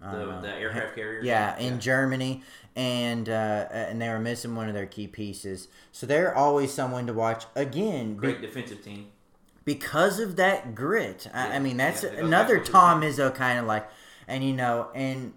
[0.00, 1.22] the, the aircraft carrier.
[1.22, 1.78] Yeah, in yeah.
[1.78, 2.42] Germany,
[2.74, 5.68] and uh, and they were missing one of their key pieces.
[5.92, 7.44] So they're always someone to watch.
[7.54, 9.08] Again, great be, defensive team
[9.64, 11.28] because of that grit.
[11.32, 11.54] I, yeah.
[11.54, 13.88] I mean, that's yeah, another Tom Izzo kind of like,
[14.26, 15.32] and you know, and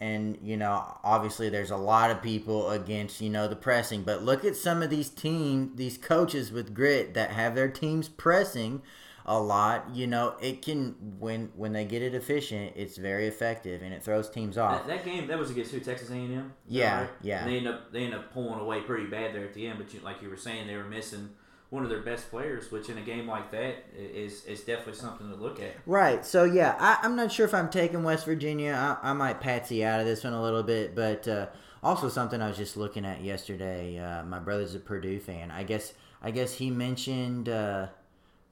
[0.00, 4.22] and you know obviously there's a lot of people against you know the pressing but
[4.22, 8.80] look at some of these team these coaches with grit that have their teams pressing
[9.26, 13.82] a lot you know it can when when they get it efficient it's very effective
[13.82, 14.86] and it throws teams off.
[14.86, 17.10] that, that game that was against who texas a&m yeah right?
[17.20, 17.42] yeah.
[17.42, 19.78] And they end up they end up pulling away pretty bad there at the end
[19.78, 21.30] but you, like you were saying they were missing
[21.70, 25.28] one of their best players, which in a game like that is is definitely something
[25.28, 25.74] to look at.
[25.86, 26.24] Right.
[26.24, 28.72] So yeah, I, am not sure if I'm taking West Virginia.
[29.02, 31.46] I, I, might patsy out of this one a little bit, but uh,
[31.82, 33.98] also something I was just looking at yesterday.
[33.98, 35.50] Uh, my brother's a Purdue fan.
[35.50, 35.92] I guess
[36.22, 37.88] I guess he mentioned uh,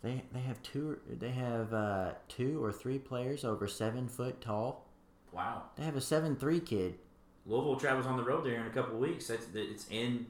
[0.03, 4.87] they they have two they have uh, two or three players over seven foot tall.
[5.33, 5.63] Wow.
[5.77, 6.99] They have a seven three kid.
[7.47, 9.29] Louisville travels on the road there in a couple of weeks.
[9.29, 10.27] That's it's in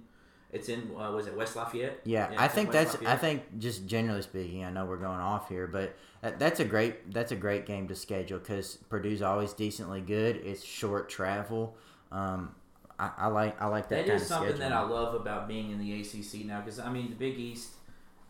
[0.52, 2.00] it's in uh, was it West Lafayette?
[2.04, 3.12] Yeah, yeah I think that's Lafayette.
[3.12, 5.96] I think just generally speaking, I know we're going off here, but
[6.38, 10.36] that's a great that's a great game to schedule because Purdue's always decently good.
[10.36, 11.76] It's short travel.
[12.12, 12.54] Um,
[12.98, 14.06] I, I, like I like that.
[14.06, 17.10] That is something that I love about being in the ACC now because I mean
[17.10, 17.70] the Big East.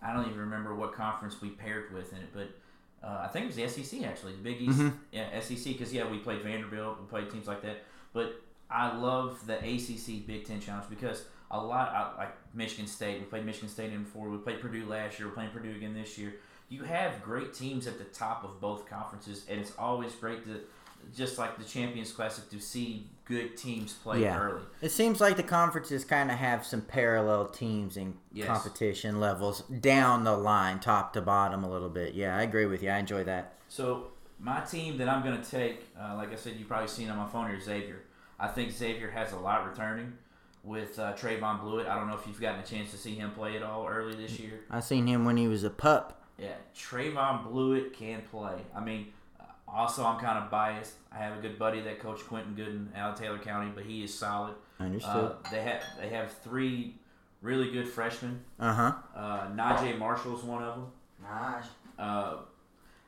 [0.02, 2.50] I don't even remember what conference we paired with in it, but
[3.02, 4.96] uh, I think it was the SEC actually, the Big East, mm-hmm.
[5.12, 5.64] yeah, SEC.
[5.64, 7.84] Because yeah, we played Vanderbilt, we played teams like that.
[8.12, 13.20] But I love the ACC Big Ten Challenge because a lot like Michigan State.
[13.20, 14.28] We played Michigan State in before.
[14.28, 15.28] We played Purdue last year.
[15.28, 16.34] We're playing Purdue again this year.
[16.68, 20.60] You have great teams at the top of both conferences, and it's always great to
[21.14, 24.38] just like the Champions Classic to see good teams play yeah.
[24.38, 24.62] early.
[24.80, 28.46] It seems like the conferences kind of have some parallel teams and yes.
[28.46, 32.14] competition levels down the line, top to bottom, a little bit.
[32.14, 32.90] Yeah, I agree with you.
[32.90, 33.54] I enjoy that.
[33.68, 34.08] So
[34.40, 37.16] my team that I'm going to take, uh, like I said, you've probably seen on
[37.16, 38.02] my phone here, Xavier.
[38.38, 40.12] I think Xavier has a lot returning
[40.66, 41.88] with uh, Trevon Bluiett.
[41.88, 44.16] I don't know if you've gotten a chance to see him play at all early
[44.16, 44.60] this year.
[44.70, 46.24] I seen him when he was a pup.
[46.38, 48.56] Yeah, Trevon Bluiett can play.
[48.74, 49.06] I mean,
[49.40, 50.94] uh, also I'm kind of biased.
[51.12, 54.04] I have a good buddy that coached Quentin Goodin out of Taylor County, but he
[54.04, 54.54] is solid.
[54.78, 55.14] Understood.
[55.14, 56.96] Uh, they have they have three
[57.40, 58.40] really good freshmen.
[58.58, 58.92] Uh-huh.
[59.14, 60.86] Uh Naji Marshall's one of them.
[61.22, 61.64] Nice.
[61.98, 62.36] Uh,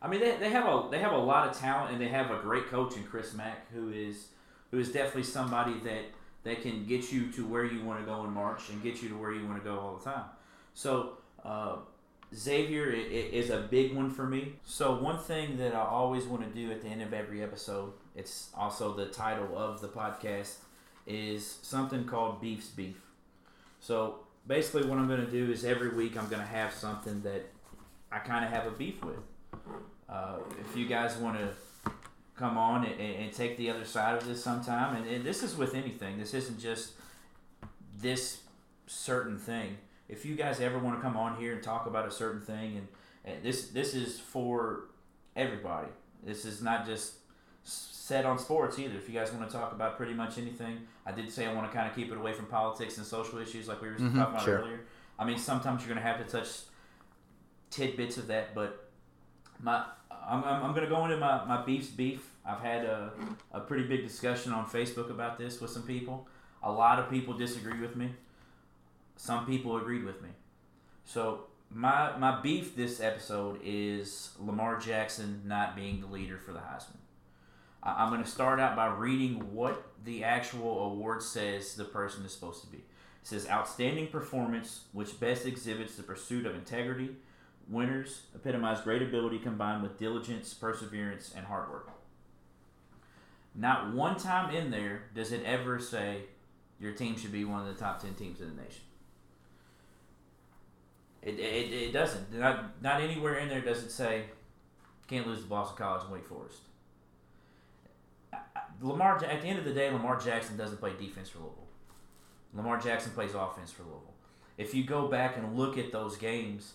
[0.00, 2.30] I mean, they, they have a they have a lot of talent, and they have
[2.30, 4.28] a great coach in Chris Mack, who is
[4.70, 6.04] who is definitely somebody that
[6.45, 9.09] that can get you to where you want to go in March and get you
[9.09, 10.24] to where you want to go all the time.
[10.74, 11.76] So uh,
[12.34, 14.55] Xavier is a big one for me.
[14.64, 17.93] So one thing that I always want to do at the end of every episode,
[18.14, 20.57] it's also the title of the podcast,
[21.07, 23.01] is something called Beef's Beef.
[23.80, 27.22] So basically, what I'm going to do is every week I'm going to have something
[27.22, 27.47] that
[28.12, 29.16] I kind of have a beef with.
[30.09, 31.49] Uh, if you guys want to
[32.39, 34.97] come on and, and, take the other side of this sometime.
[34.97, 36.18] And, and, this is with anything.
[36.18, 36.93] This isn't just
[38.01, 38.41] this
[38.86, 39.76] certain thing.
[40.09, 42.76] If you guys ever want to come on here and talk about a certain thing,
[42.76, 42.89] and,
[43.24, 44.84] and this this is for
[45.36, 45.89] everybody.
[46.22, 47.14] This is not just
[47.64, 48.97] set on sports either.
[48.97, 51.70] If you guys want to talk about pretty much anything, I did say I want
[51.70, 54.18] to kind of keep it away from politics and social issues like we were mm-hmm,
[54.18, 54.59] talking about sure.
[54.61, 54.80] earlier.
[55.18, 56.49] I mean, sometimes you're going to have to touch
[57.70, 58.89] tidbits of that, but
[59.61, 59.84] my
[60.28, 62.30] I'm, I'm, I'm going to go into my, my beef's beef.
[62.44, 63.12] I've had a,
[63.52, 66.26] a pretty big discussion on Facebook about this with some people.
[66.62, 68.10] A lot of people disagree with me.
[69.16, 70.30] Some people agreed with me.
[71.04, 76.60] So my my beef this episode is Lamar Jackson not being the leader for the
[76.60, 76.96] Heisman.
[77.82, 82.32] I'm going to start out by reading what the actual award says the person is
[82.32, 82.78] supposed to be.
[82.78, 82.84] It
[83.22, 87.10] says outstanding performance, which best exhibits the pursuit of integrity,
[87.68, 91.90] Winners epitomize great ability combined with diligence, perseverance, and hard work.
[93.54, 96.22] Not one time in there does it ever say
[96.80, 98.82] your team should be one of the top 10 teams in the nation.
[101.22, 102.32] It, it, it doesn't.
[102.32, 104.24] Not, not anywhere in there does it say
[105.08, 106.58] can't lose to Boston College and Wake Forest.
[108.80, 111.66] Lamar, at the end of the day, Lamar Jackson doesn't play defense for Louisville.
[112.54, 114.14] Lamar Jackson plays offense for Louisville.
[114.56, 116.74] If you go back and look at those games,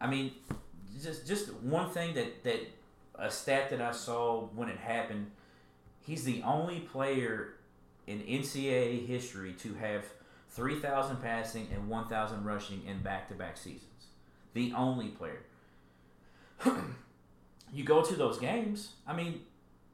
[0.00, 0.32] I mean,
[1.02, 2.60] just just one thing that that
[3.18, 5.30] a stat that I saw when it happened.
[6.00, 7.54] He's the only player
[8.06, 10.04] in NCAA history to have
[10.50, 14.06] 3,000 passing and 1,000 rushing in back-to-back seasons.
[14.54, 15.40] The only player.
[17.72, 18.92] you go to those games.
[19.06, 19.40] I mean,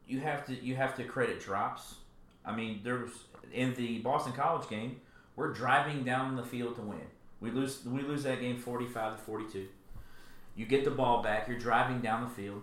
[0.06, 1.96] you have to you have to credit drops.
[2.44, 3.10] I mean, there's
[3.52, 5.00] in the Boston College game,
[5.36, 7.06] we're driving down the field to win.
[7.40, 9.68] We lose we lose that game 45 to 42.
[10.54, 11.48] You get the ball back.
[11.48, 12.62] You're driving down the field.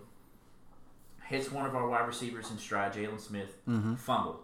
[1.26, 3.56] Hits one of our wide receivers in stride, Jaylen Smith.
[3.68, 3.94] Mm-hmm.
[3.96, 4.40] Fumble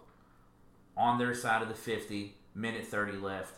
[0.97, 2.33] on their side of the 50.
[2.55, 3.53] Minute 30 left.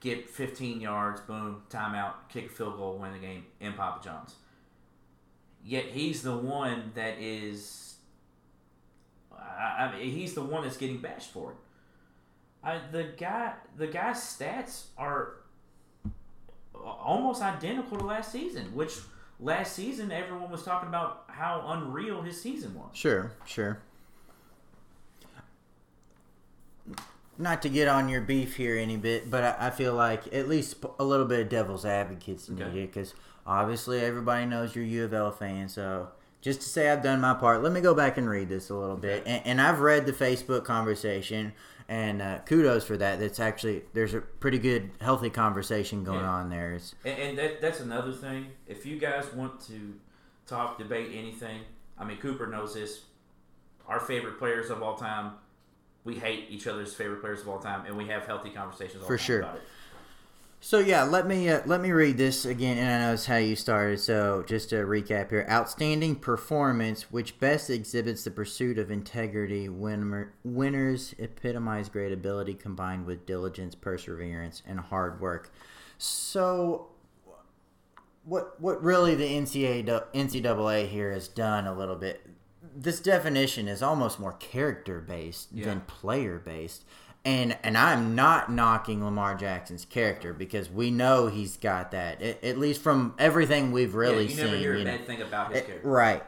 [0.00, 1.20] Get 15 yards.
[1.20, 1.62] Boom.
[1.68, 2.14] Timeout.
[2.30, 2.96] Kick a field goal.
[2.96, 4.36] Win the game in Papa John's.
[5.62, 7.96] Yet he's the one that is.
[9.30, 11.56] I, I mean, he's the one that's getting bashed for it.
[12.64, 15.39] I, the guy, the guy's stats are
[16.84, 18.94] almost identical to last season, which
[19.38, 22.88] last season everyone was talking about how unreal his season was.
[22.92, 23.80] Sure, sure.
[27.38, 30.46] Not to get on your beef here any bit, but I, I feel like at
[30.48, 32.64] least a little bit of devil's advocates Okay.
[32.64, 33.14] needed because
[33.46, 35.68] obviously everybody knows you're a U of L fan.
[35.70, 36.08] So
[36.42, 38.74] just to say I've done my part, let me go back and read this a
[38.74, 39.22] little bit.
[39.24, 41.54] And, and I've read the Facebook conversation,
[41.90, 43.18] and uh, kudos for that.
[43.18, 46.30] That's actually there's a pretty good, healthy conversation going Yeah.
[46.30, 46.74] on there.
[46.74, 48.46] It's, And, and that, that's another thing.
[48.68, 49.94] If you guys want to
[50.46, 51.62] talk, debate anything,
[51.98, 53.02] I mean, Cooper knows this.
[53.88, 55.32] Our favorite players of all time,
[56.04, 59.08] we hate each other's favorite players of all time, and we have healthy conversations all
[59.08, 59.40] For time sure.
[60.62, 63.36] So yeah, let me uh, let me read this again, and I know it's how
[63.36, 63.98] you started.
[63.98, 69.70] So just to recap here: outstanding performance, which best exhibits the pursuit of integrity.
[69.70, 75.50] Winner, winners epitomize great ability combined with diligence, perseverance, and hard work.
[75.96, 76.88] So,
[78.24, 82.20] what what really the NCAA NCAA here has done a little bit.
[82.76, 85.64] This definition is almost more character based Yeah.
[85.64, 86.84] than player based.
[87.24, 92.22] And and I'm not knocking Lamar Jackson's character because we know he's got that.
[92.22, 94.44] At, at least from everything we've really yeah, you seen.
[94.46, 94.84] never hear a know.
[94.84, 95.88] bad thing about his Eh, character.
[95.88, 96.22] Right.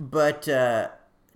[0.00, 0.88] But uh,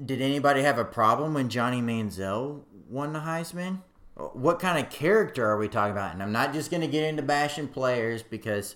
[0.03, 3.83] did anybody have a problem when Johnny Manziel won the Heisman?
[4.15, 6.13] What kind of character are we talking about?
[6.15, 8.75] And I'm not just going to get into bashing players because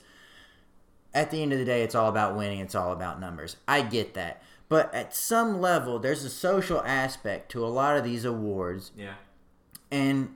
[1.14, 2.60] at the end of the day, it's all about winning.
[2.60, 3.56] It's all about numbers.
[3.66, 4.42] I get that.
[4.68, 9.14] But at some level, there's a social aspect to a lot of these awards Yeah.
[9.92, 10.34] And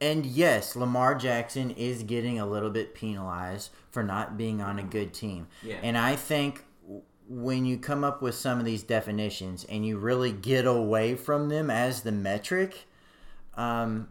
[0.00, 4.82] and yes, Lamar Jackson is getting a little bit penalized for not being on a
[4.82, 5.48] good team.
[5.62, 5.78] Yeah.
[5.82, 6.64] And I think
[7.28, 11.48] when you come up with some of these definitions and you really get away from
[11.48, 12.86] them as the metric,
[13.54, 14.08] um,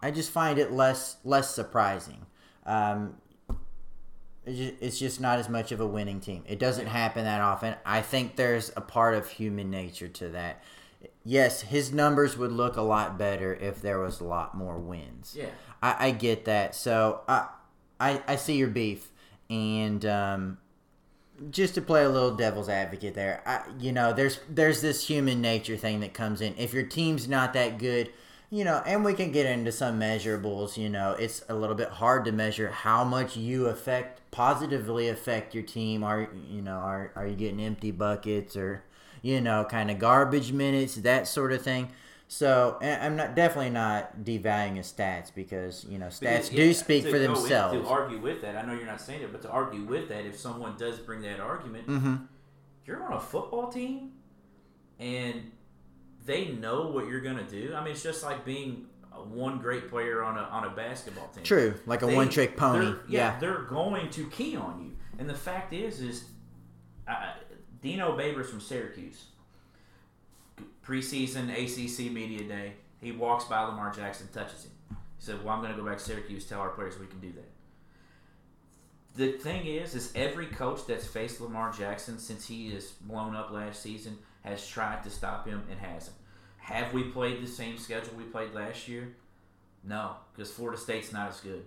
[0.00, 2.26] I just find it less less surprising.
[2.66, 3.16] Um,
[4.46, 6.44] it's just not as much of a winning team.
[6.46, 7.76] It doesn't happen that often.
[7.86, 10.62] I think there's a part of human nature to that.
[11.24, 15.36] Yes, his numbers would look a lot better if there was a lot more wins.
[15.38, 15.46] Yeah.
[15.82, 16.74] I, I get that.
[16.74, 17.48] So I,
[18.00, 19.10] I I see your beef,
[19.48, 20.58] and um,
[21.50, 25.40] just to play a little devil's advocate there, I, you know, there's there's this human
[25.40, 26.54] nature thing that comes in.
[26.58, 28.10] If your team's not that good,
[28.50, 30.76] you know, and we can get into some measurables.
[30.76, 35.54] You know, it's a little bit hard to measure how much you affect positively affect
[35.54, 36.02] your team.
[36.02, 38.84] Are you know are are you getting empty buckets or
[39.24, 41.88] you know kind of garbage minutes that sort of thing.
[42.28, 47.04] So I'm not definitely not devaluing his stats because you know stats do yeah, speak
[47.04, 47.80] for go in- themselves.
[47.82, 50.24] To argue with that, I know you're not saying it, but to argue with that,
[50.24, 52.14] if someone does bring that argument, hmm
[52.86, 54.12] you're on a football team
[54.98, 55.50] and
[56.26, 57.74] they know what you're going to do.
[57.74, 58.86] I mean, it's just like being
[59.30, 61.44] one great player on a, on a basketball team.
[61.44, 62.84] True, like a They- one trick pony.
[62.86, 63.38] they're- Yeah, Yeah.
[63.40, 64.96] they're going to key on you.
[65.18, 66.24] And the fact is, is
[67.08, 67.32] uh,
[67.84, 69.26] Dino Babers from Syracuse,
[70.82, 74.70] preseason ACC media day, he walks by Lamar Jackson, touches him.
[74.88, 77.20] He said, "Well, I'm going to go back to Syracuse, tell our players we can
[77.20, 77.50] do that."
[79.16, 83.50] The thing is, is every coach that's faced Lamar Jackson since he is blown up
[83.50, 86.16] last season has tried to stop him and hasn't.
[86.56, 89.14] Have we played the same schedule we played last year?
[89.84, 91.66] No, because Florida State's not as good.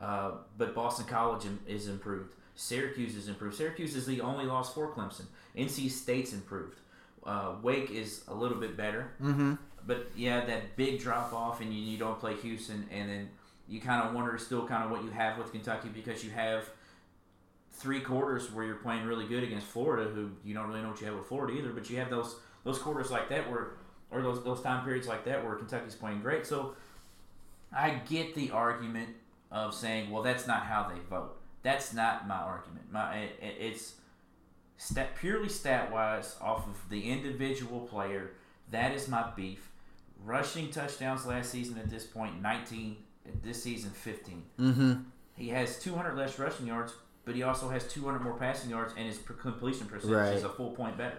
[0.00, 2.34] Uh, but Boston College is improved.
[2.54, 3.56] Syracuse is improved.
[3.56, 5.26] Syracuse is the only loss for Clemson.
[5.56, 6.78] NC State's improved.
[7.24, 9.12] Uh, Wake is a little bit better.
[9.20, 9.54] Mm-hmm.
[9.86, 13.28] But yeah, that big drop off, and you, you don't play Houston, and then
[13.68, 16.68] you kind of wonder still kind of what you have with Kentucky because you have
[17.72, 21.00] three quarters where you're playing really good against Florida, who you don't really know what
[21.00, 21.70] you have with Florida either.
[21.70, 23.72] But you have those those quarters like that where,
[24.10, 26.46] or those those time periods like that where Kentucky's playing great.
[26.46, 26.74] So
[27.74, 29.10] I get the argument
[29.50, 31.36] of saying, well, that's not how they vote.
[31.64, 32.92] That's not my argument.
[32.92, 33.94] My it, it- it's
[34.76, 38.30] stat, purely stat wise off of the individual player.
[38.70, 39.70] That is my beef.
[40.24, 42.96] Rushing touchdowns last season at this point, 19.
[43.26, 44.42] At this season, 15.
[44.60, 44.92] Mm-hmm.
[45.34, 46.92] He has 200 less rushing yards,
[47.24, 50.34] but he also has 200 more passing yards, and his completion percentage Right.
[50.34, 51.16] is a full point better.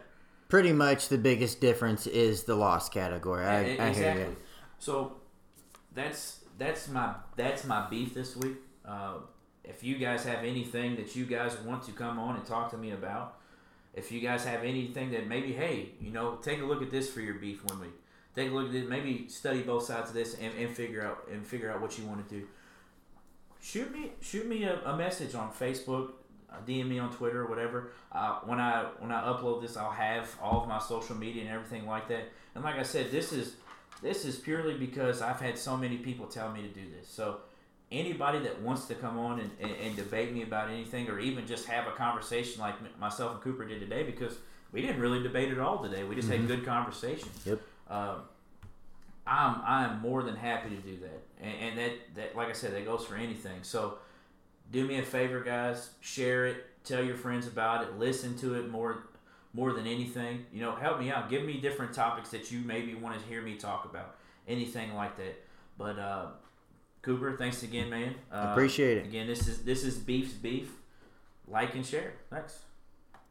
[0.48, 3.44] Pretty much the biggest difference is the loss category.
[3.44, 4.04] I, e- I exactly.
[4.04, 4.36] hear you.
[4.78, 5.16] So
[5.96, 8.58] that's that's my that's my beef this week.
[8.88, 9.16] Uh,
[9.68, 12.78] if you guys have anything that you guys want to come on and talk to
[12.78, 13.38] me about,
[13.94, 17.10] if you guys have anything that maybe, hey, you know, take a look at this
[17.10, 17.94] for your beef one week.
[18.36, 18.90] Take a look at it.
[18.90, 22.06] Maybe study both sides of this and, and figure out and figure out what you
[22.06, 22.46] want to do.
[23.62, 26.12] Shoot me shoot me a, a message on Facebook,
[26.52, 27.92] uh, DM me on Twitter or whatever.
[28.12, 31.52] Uh, when I when I upload this, I'll have all of my social media and
[31.52, 32.26] everything like that.
[32.54, 33.56] And like I said, this is
[34.02, 37.08] this is purely because I've had so many people tell me to do this.
[37.08, 37.38] So
[37.92, 41.46] anybody that wants to come on and, and, and, debate me about anything or even
[41.46, 44.38] just have a conversation like myself and Cooper did today because
[44.72, 46.04] we didn't really debate at all today.
[46.04, 46.48] We just mm-hmm.
[46.48, 47.30] had good conversation.
[47.46, 47.62] Yep.
[47.90, 48.22] Um,
[49.28, 52.74] I'm I'm more than happy to do that, and, and, that that like I said,
[52.74, 53.60] that goes for anything.
[53.64, 53.98] So
[54.72, 58.70] do me a favor, guys, share it, tell your friends about it, listen to it
[58.70, 59.08] more
[59.54, 60.46] more than anything.
[60.54, 61.30] You know, help me out.
[61.30, 64.16] Give me different topics that you maybe want to hear me talk about,
[64.48, 65.44] anything like that.
[65.78, 66.26] But uh,
[67.06, 68.16] Cooper, thanks again, man.
[68.32, 69.06] Uh, Appreciate it.
[69.06, 70.72] Again, this is this is Beef's Beef.
[71.48, 72.14] Like and share.
[72.32, 72.58] Thanks.